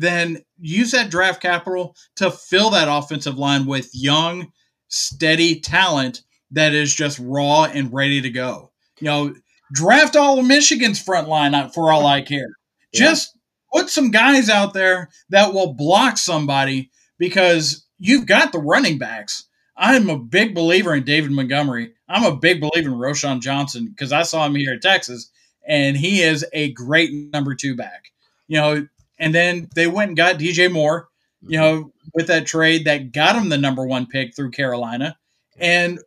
[0.00, 4.52] then use that draft capital to fill that offensive line with young,
[4.88, 8.72] steady talent that is just raw and ready to go.
[9.00, 9.34] You know,
[9.72, 12.48] Draft all of Michigan's front line uh, for all I care.
[12.92, 13.00] Yeah.
[13.00, 13.36] Just
[13.72, 19.46] put some guys out there that will block somebody because you've got the running backs.
[19.76, 21.92] I'm a big believer in David Montgomery.
[22.08, 25.30] I'm a big believer in Roschon Johnson because I saw him here at Texas,
[25.66, 28.06] and he is a great number two back.
[28.48, 28.88] You know,
[29.20, 31.08] and then they went and got DJ Moore,
[31.42, 35.16] you know, with that trade that got him the number one pick through Carolina.
[35.58, 36.00] And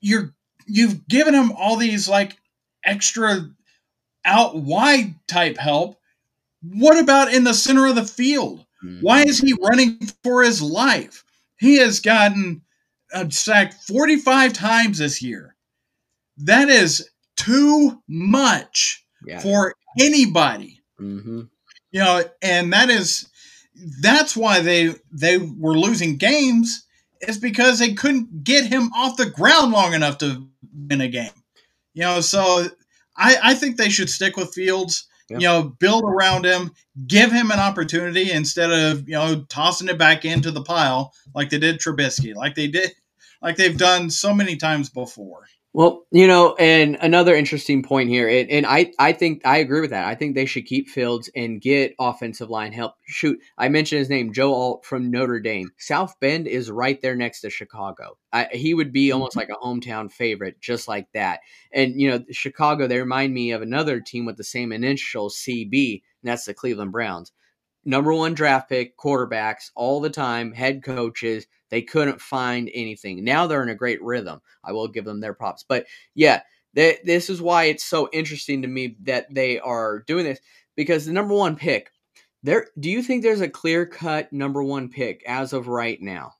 [0.00, 0.34] you're
[0.66, 2.36] you've given him all these like
[2.84, 3.48] extra
[4.24, 5.98] out wide type help.
[6.62, 8.64] What about in the center of the field?
[9.00, 11.24] Why is he running for his life?
[11.58, 12.62] He has gotten
[13.28, 15.54] sacked 45 times this year.
[16.38, 19.40] That is too much yeah.
[19.40, 20.80] for anybody.
[20.98, 21.42] Mm-hmm.
[21.90, 23.28] You know, and that is
[24.00, 26.86] that's why they they were losing games
[27.20, 30.46] is because they couldn't get him off the ground long enough to
[30.88, 31.30] win a game.
[31.94, 32.66] You know, so
[33.16, 35.06] I, I think they should stick with Fields.
[35.28, 35.40] Yep.
[35.40, 36.72] You know, build around him,
[37.06, 41.50] give him an opportunity instead of you know tossing it back into the pile like
[41.50, 42.92] they did Trubisky, like they did,
[43.40, 45.46] like they've done so many times before.
[45.72, 49.80] Well, you know, and another interesting point here, and, and, I, I think I agree
[49.80, 50.08] with that.
[50.08, 52.94] I think they should keep Fields and get offensive line help.
[53.04, 55.70] Shoot, I mentioned his name, Joe Alt from Notre Dame.
[55.78, 58.18] South Bend is right there next to Chicago.
[58.32, 59.48] I, he would be almost mm-hmm.
[59.52, 61.38] like a hometown favorite, just like that.
[61.72, 66.02] And you know, Chicago, they remind me of another team with the same initial CB,
[66.22, 67.30] and that's the Cleveland Browns.
[67.84, 73.24] Number one draft pick, quarterbacks all the time, head coaches they couldn't find anything.
[73.24, 74.40] Now they're in a great rhythm.
[74.62, 75.64] I will give them their props.
[75.66, 76.42] But yeah,
[76.74, 80.40] they, this is why it's so interesting to me that they are doing this
[80.76, 81.90] because the number one pick,
[82.42, 82.66] there.
[82.78, 86.34] Do you think there's a clear cut number one pick as of right now?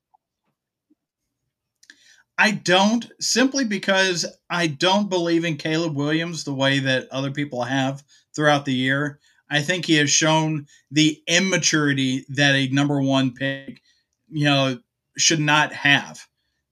[2.38, 7.62] I don't, simply because I don't believe in Caleb Williams the way that other people
[7.62, 8.03] have
[8.34, 9.20] throughout the year.
[9.51, 13.82] I think he has shown the immaturity that a number one pick,
[14.28, 14.78] you know,
[15.18, 16.24] should not have.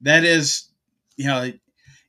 [0.03, 0.68] That is,
[1.16, 1.53] you know,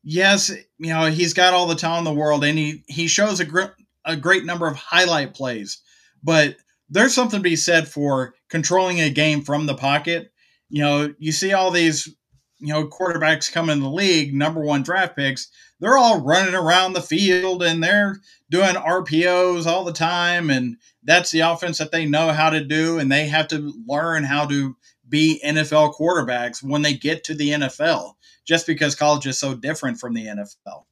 [0.04, 3.40] yes, you know, he's got all the talent in the world and he, he shows
[3.40, 5.82] a, gr- a great number of highlight plays,
[6.24, 6.56] but
[6.90, 10.32] there's something to be said for controlling a game from the pocket.
[10.70, 12.16] You know, you see all these,
[12.60, 15.50] you know, quarterbacks come in the league, number one draft picks,
[15.80, 20.50] they're all running around the field and they're doing RPOs all the time.
[20.50, 23.00] And that's the offense that they know how to do.
[23.00, 24.76] And they have to learn how to
[25.08, 28.14] be NFL quarterbacks when they get to the NFL,
[28.46, 30.84] just because college is so different from the NFL.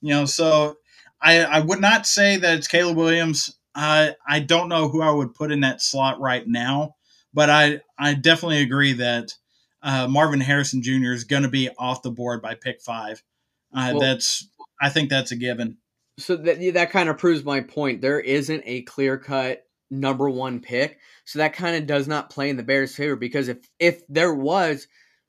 [0.00, 0.78] You know, so
[1.20, 3.56] I, I would not say that it's Caleb Williams.
[3.74, 6.96] I I don't know who I would put in that slot right now,
[7.32, 9.34] but I I definitely agree that
[9.82, 11.12] uh, Marvin Harrison Jr.
[11.12, 13.22] is going to be off the board by pick five.
[13.74, 14.48] Uh, well, that's
[14.80, 15.78] I think that's a given.
[16.18, 18.00] So that that kind of proves my point.
[18.00, 20.98] There isn't a clear cut number one pick.
[21.24, 24.34] So that kind of does not play in the Bears' favor because if if there
[24.34, 24.86] was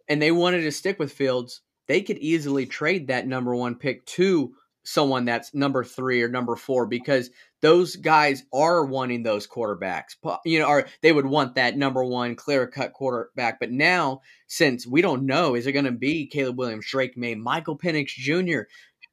[0.07, 4.05] and they wanted to stick with Fields, they could easily trade that number one pick
[4.05, 7.29] to someone that's number three or number four because
[7.61, 10.15] those guys are wanting those quarterbacks.
[10.45, 13.59] You know, or they would want that number one clear cut quarterback.
[13.59, 17.35] But now, since we don't know, is it going to be Caleb Williams, Drake Maye,
[17.35, 18.61] Michael Penix Jr.,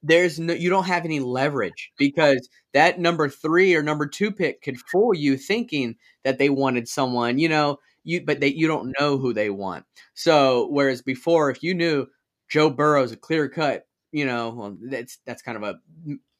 [0.03, 4.63] there's no you don't have any leverage because that number three or number two pick
[4.63, 8.95] could fool you thinking that they wanted someone, you know, you but they you don't
[8.99, 9.85] know who they want.
[10.15, 12.07] So whereas before, if you knew
[12.49, 15.81] Joe Burrow's a clear cut, you know, well, that's that's kind of a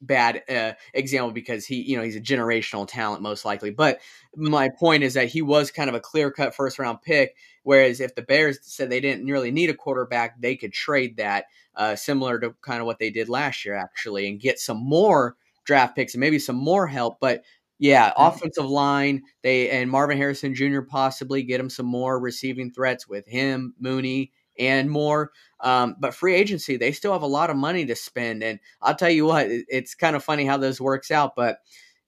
[0.01, 3.69] bad uh, example because he, you know, he's a generational talent most likely.
[3.69, 3.99] But
[4.35, 7.35] my point is that he was kind of a clear cut first round pick.
[7.63, 11.45] Whereas if the Bears said they didn't really need a quarterback, they could trade that
[11.75, 15.35] uh, similar to kind of what they did last year, actually, and get some more
[15.65, 17.19] draft picks and maybe some more help.
[17.19, 17.43] But
[17.77, 20.81] yeah, offensive line, they and Marvin Harrison Jr.
[20.81, 25.31] possibly get him some more receiving threats with him, Mooney, and more.
[25.61, 28.43] Um, but free agency, they still have a lot of money to spend.
[28.43, 31.35] And I'll tell you what, it's kind of funny how this works out.
[31.35, 31.57] But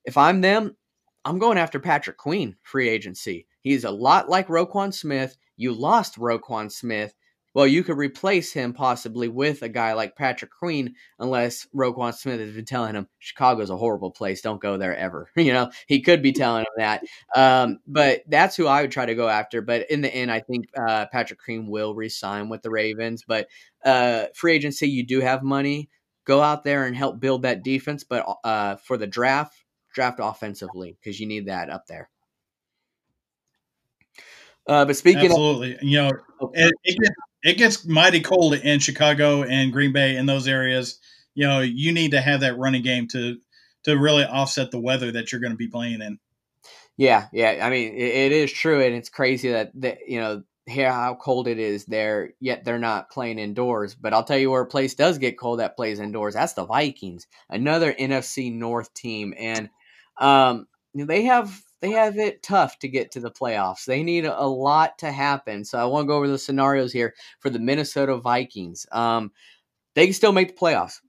[0.05, 0.75] if I'm them,
[1.25, 3.47] I'm going after Patrick Queen free agency.
[3.61, 5.37] He's a lot like Roquan Smith.
[5.55, 7.15] You lost Roquan Smith.
[7.53, 12.39] Well, you could replace him possibly with a guy like Patrick Queen, unless Roquan Smith
[12.39, 14.41] has been telling him Chicago's a horrible place.
[14.41, 15.29] Don't go there ever.
[15.35, 17.03] you know, he could be telling him that.
[17.35, 19.61] Um, but that's who I would try to go after.
[19.61, 23.23] But in the end, I think uh, Patrick Queen will resign with the Ravens.
[23.27, 23.47] But
[23.83, 25.89] uh, free agency, you do have money.
[26.23, 28.05] Go out there and help build that defense.
[28.05, 29.57] But uh, for the draft,
[29.93, 32.09] draft offensively because you need that up there.
[34.67, 36.11] Uh, but speaking absolutely, of, you know,
[36.53, 40.99] it, it, gets, it gets mighty cold in Chicago and Green Bay in those areas.
[41.33, 43.37] You know, you need to have that running game to
[43.83, 46.19] to really offset the weather that you're going to be playing in.
[46.97, 47.59] Yeah, yeah.
[47.65, 51.47] I mean, it, it is true, and it's crazy that that you know how cold
[51.47, 53.95] it is there, yet they're not playing indoors.
[53.95, 56.35] But I'll tell you where a place does get cold that plays indoors.
[56.35, 59.69] That's the Vikings, another NFC North team, and
[60.19, 63.85] um, they have they have it tough to get to the playoffs.
[63.85, 65.65] They need a lot to happen.
[65.65, 68.85] So I want to go over the scenarios here for the Minnesota Vikings.
[68.91, 69.31] Um,
[69.95, 71.01] they can still make the playoffs,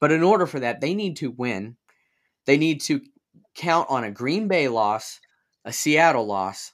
[0.00, 1.76] but in order for that, they need to win.
[2.44, 3.00] They need to
[3.54, 5.20] count on a Green Bay loss,
[5.64, 6.72] a Seattle loss,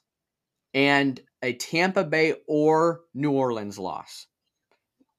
[0.74, 4.26] and a Tampa Bay or New Orleans loss.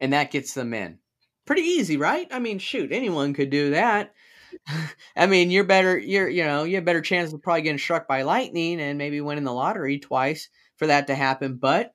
[0.01, 0.99] And that gets them in.
[1.45, 2.27] Pretty easy, right?
[2.31, 4.13] I mean, shoot, anyone could do that.
[5.15, 5.97] I mean, you're better.
[5.97, 9.21] You're you know you have better chance of probably getting struck by lightning and maybe
[9.21, 11.55] winning the lottery twice for that to happen.
[11.55, 11.93] But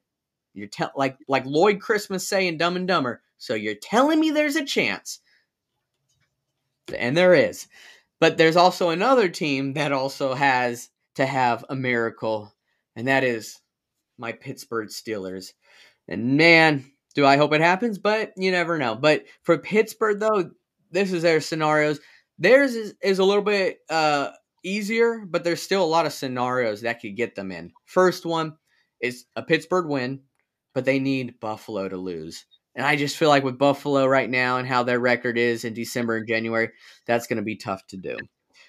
[0.55, 3.23] you're tell like like Lloyd Christmas saying Dumb and Dumber.
[3.39, 5.21] So you're telling me there's a chance,
[6.97, 7.69] and there is.
[8.21, 12.53] But there's also another team that also has to have a miracle,
[12.97, 13.61] and that is
[14.19, 15.53] my Pittsburgh Steelers.
[16.09, 18.95] And man, do I hope it happens, but you never know.
[18.95, 20.51] But for Pittsburgh, though,
[20.91, 22.01] this is their scenarios.
[22.39, 24.31] Theirs is, is a little bit uh,
[24.65, 27.73] easier, but there's still a lot of scenarios that could get them in.
[27.87, 28.57] First one
[29.01, 30.21] is a Pittsburgh win,
[30.75, 32.47] but they need Buffalo to lose.
[32.75, 35.75] And I just feel like with Buffalo right now and how their record is in
[35.75, 36.71] December and January,
[37.07, 38.17] that's going to be tough to do.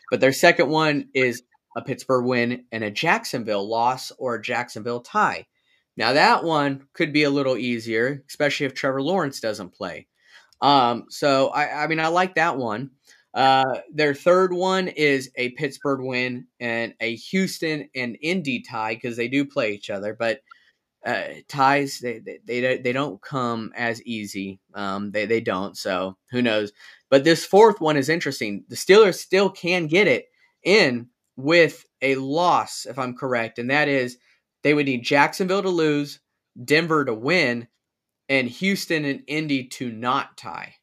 [0.09, 1.43] But their second one is
[1.77, 5.45] a Pittsburgh win and a Jacksonville loss or a Jacksonville tie.
[5.95, 10.07] Now that one could be a little easier, especially if Trevor Lawrence doesn't play.
[10.61, 12.91] Um, so I, I mean, I like that one.
[13.33, 19.17] Uh, their third one is a Pittsburgh win and a Houston and Indy tie because
[19.17, 20.41] they do play each other, but
[21.05, 24.59] uh, ties they, they they they don't come as easy.
[24.73, 25.77] Um, they they don't.
[25.77, 26.73] So who knows?
[27.09, 28.65] But this fourth one is interesting.
[28.67, 30.25] The Steelers still can get it
[30.63, 31.07] in
[31.37, 34.17] with a loss, if I'm correct, and that is
[34.63, 36.19] they would need Jacksonville to lose,
[36.65, 37.67] Denver to win,
[38.27, 40.75] and Houston and Indy to not tie.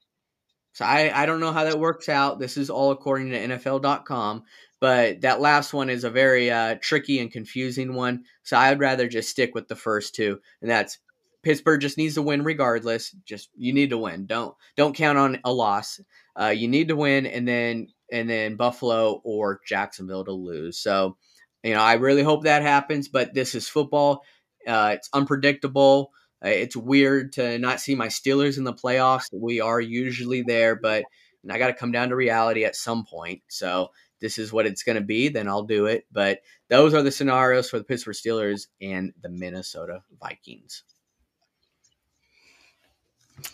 [0.76, 2.38] So I, I don't know how that works out.
[2.38, 4.42] This is all according to NFL.com,
[4.78, 8.24] but that last one is a very uh, tricky and confusing one.
[8.42, 10.98] So I'd rather just stick with the first two, and that's
[11.42, 13.16] Pittsburgh just needs to win regardless.
[13.24, 14.26] Just you need to win.
[14.26, 15.98] Don't don't count on a loss.
[16.38, 20.76] Uh, you need to win, and then and then Buffalo or Jacksonville to lose.
[20.76, 21.16] So,
[21.62, 23.08] you know, I really hope that happens.
[23.08, 24.24] But this is football.
[24.68, 26.12] Uh, it's unpredictable.
[26.44, 29.24] Uh, it's weird to not see my Steelers in the playoffs.
[29.32, 31.04] We are usually there, but
[31.50, 33.42] I got to come down to reality at some point.
[33.48, 35.28] So this is what it's going to be.
[35.28, 36.06] Then I'll do it.
[36.10, 40.82] But those are the scenarios for the Pittsburgh Steelers and the Minnesota Vikings.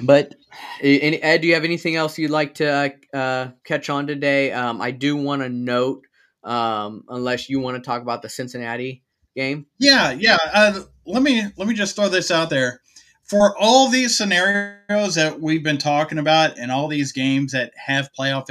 [0.01, 0.35] But
[0.81, 4.53] Ed, do you have anything else you'd like to uh, catch on today?
[4.53, 6.07] Um, I do want to note,
[6.45, 9.03] um, unless you want to talk about the Cincinnati
[9.35, 9.67] game.
[9.79, 10.39] Yeah, yeah.
[10.53, 12.81] Uh, let me let me just throw this out there.
[13.25, 18.11] For all these scenarios that we've been talking about, and all these games that have
[18.19, 18.49] playoff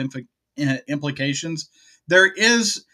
[0.87, 1.69] implications,
[2.07, 2.85] there is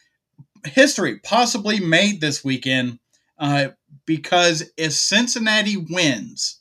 [0.65, 2.99] history possibly made this weekend
[3.39, 3.69] uh,
[4.05, 6.59] because if Cincinnati wins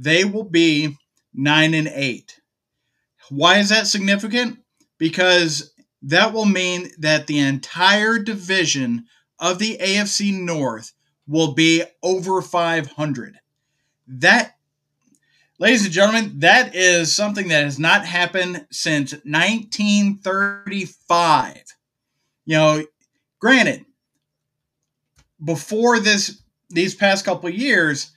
[0.00, 0.96] they will be
[1.34, 2.40] nine and eight.
[3.28, 4.58] Why is that significant?
[4.98, 9.04] Because that will mean that the entire division
[9.38, 10.92] of the AFC North
[11.30, 13.38] will be over 500.
[14.08, 14.56] That,
[15.60, 21.62] ladies and gentlemen, that is something that has not happened since 1935.
[22.46, 22.84] You know,
[23.38, 23.84] granted,
[25.42, 28.10] before this, these past couple years,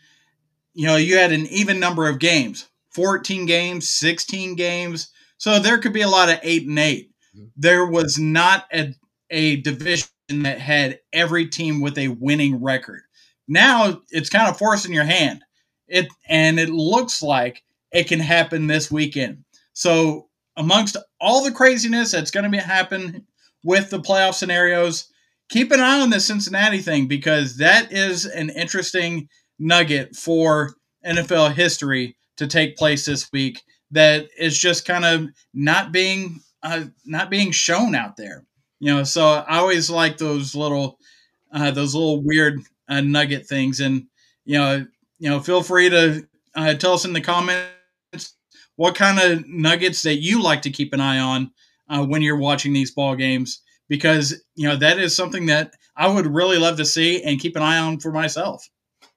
[0.74, 5.12] you know, you had an even number of games 14 games, 16 games.
[5.38, 7.46] So there could be a lot of eight and 8 mm-hmm.
[7.56, 8.96] There was not a,
[9.34, 13.02] a division that had every team with a winning record.
[13.48, 15.44] Now it's kind of forcing your hand.
[15.88, 19.44] It and it looks like it can happen this weekend.
[19.74, 23.26] So amongst all the craziness that's going to be happen
[23.64, 25.12] with the playoff scenarios,
[25.50, 29.28] keep an eye on the Cincinnati thing because that is an interesting
[29.60, 30.76] nugget for
[31.06, 33.62] NFL history to take place this week
[33.92, 38.46] that is just kind of not being uh, not being shown out there.
[38.84, 41.00] You know, so I always like those little
[41.54, 42.60] uh, those little weird
[42.90, 44.08] uh, nugget things, and
[44.44, 44.86] you know,
[45.20, 48.36] you know, feel free to uh, tell us in the comments
[48.76, 51.50] what kind of nuggets that you like to keep an eye on
[51.88, 56.10] uh, when you're watching these ball games, because you know that is something that I
[56.10, 58.70] would really love to see and keep an eye on for myself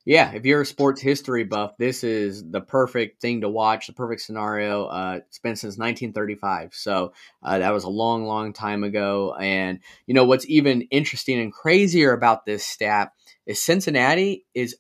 [0.07, 3.93] yeah, if you're a sports history buff, this is the perfect thing to watch, the
[3.93, 4.87] perfect scenario.
[4.87, 6.75] Uh, it's been since 1935.
[6.75, 9.35] So uh, that was a long, long time ago.
[9.35, 13.11] And, you know, what's even interesting and crazier about this stat
[13.47, 14.77] is Cincinnati is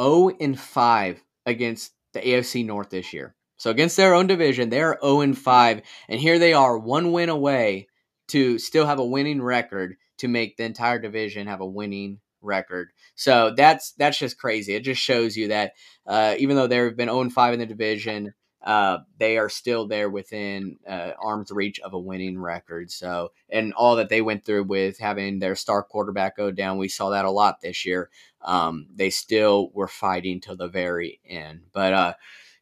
[0.00, 3.34] 0 and 5 against the AFC North this year.
[3.56, 7.28] So against their own division, they're 0 and 5, and here they are, one win
[7.28, 7.88] away
[8.28, 12.90] to still have a winning record to make the entire division have a winning record.
[13.14, 14.74] So that's that's just crazy.
[14.74, 15.72] It just shows you that
[16.06, 20.10] uh, even though they've been 0 5 in the division, uh, they are still there
[20.10, 22.90] within uh, arm's reach of a winning record.
[22.90, 26.88] So, and all that they went through with having their star quarterback go down, we
[26.88, 28.10] saw that a lot this year.
[28.42, 31.62] Um, they still were fighting till the very end.
[31.72, 32.14] But, uh,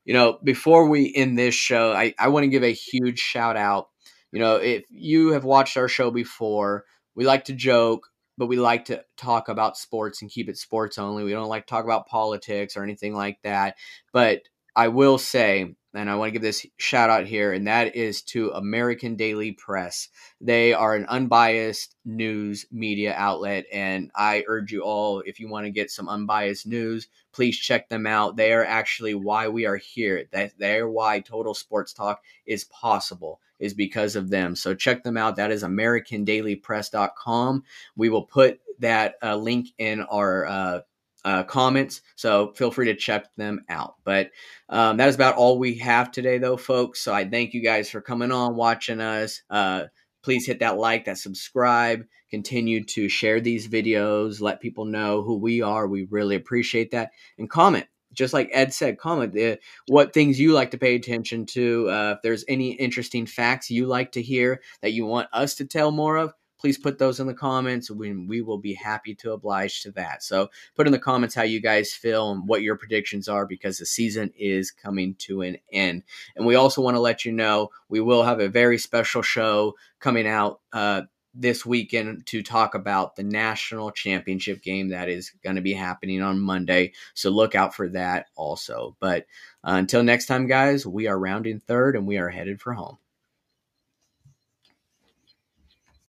[0.05, 3.57] you know, before we end this show, I, I want to give a huge shout
[3.57, 3.89] out.
[4.31, 8.09] You know, if you have watched our show before, we like to joke,
[8.39, 11.25] but we like to talk about sports and keep it sports only.
[11.25, 13.77] We don't like to talk about politics or anything like that.
[14.13, 14.43] But
[14.79, 18.23] I will say, and I want to give this shout out here, and that is
[18.27, 20.09] to American Daily Press.
[20.41, 25.67] They are an unbiased news media outlet, and I urge you all, if you want
[25.67, 28.37] to get some unbiased news, please check them out.
[28.37, 30.29] They are actually why we are here.
[30.31, 34.55] That they're why Total Sports Talk is possible is because of them.
[34.55, 35.35] So check them out.
[35.35, 37.65] That is AmericanDailyPress.com.
[37.97, 40.81] We will put that uh, link in our uh,
[41.25, 42.03] uh, comments.
[42.17, 43.95] So feel free to check them out.
[44.05, 44.31] But
[44.69, 47.01] um, that is about all we have today, though, folks.
[47.01, 49.43] So I thank you guys for coming on, watching us.
[49.51, 49.85] Uh,
[50.23, 55.37] please hit that like, that subscribe, continue to share these videos, let people know who
[55.37, 55.87] we are.
[55.87, 57.11] We really appreciate that.
[57.39, 57.87] And comment.
[58.15, 59.57] Just like Ed said, comment uh,
[59.87, 61.91] what things you like to pay attention to.
[61.91, 65.67] Uh, if there's any interesting facts you like to hear that you want us to
[65.67, 67.91] tell more of, please put those in the comments.
[67.91, 70.23] We, we will be happy to oblige to that.
[70.23, 73.79] So put in the comments how you guys feel and what your predictions are because
[73.79, 76.03] the season is coming to an end.
[76.37, 79.75] And we also want to let you know we will have a very special show
[80.01, 81.03] coming out uh,
[81.35, 86.21] this weekend to talk about the national championship game that is going to be happening
[86.23, 86.93] on Monday.
[87.15, 88.97] So look out for that also.
[88.99, 89.27] But
[89.63, 92.99] uh, until next time, guys, we are rounding third and we are headed for home.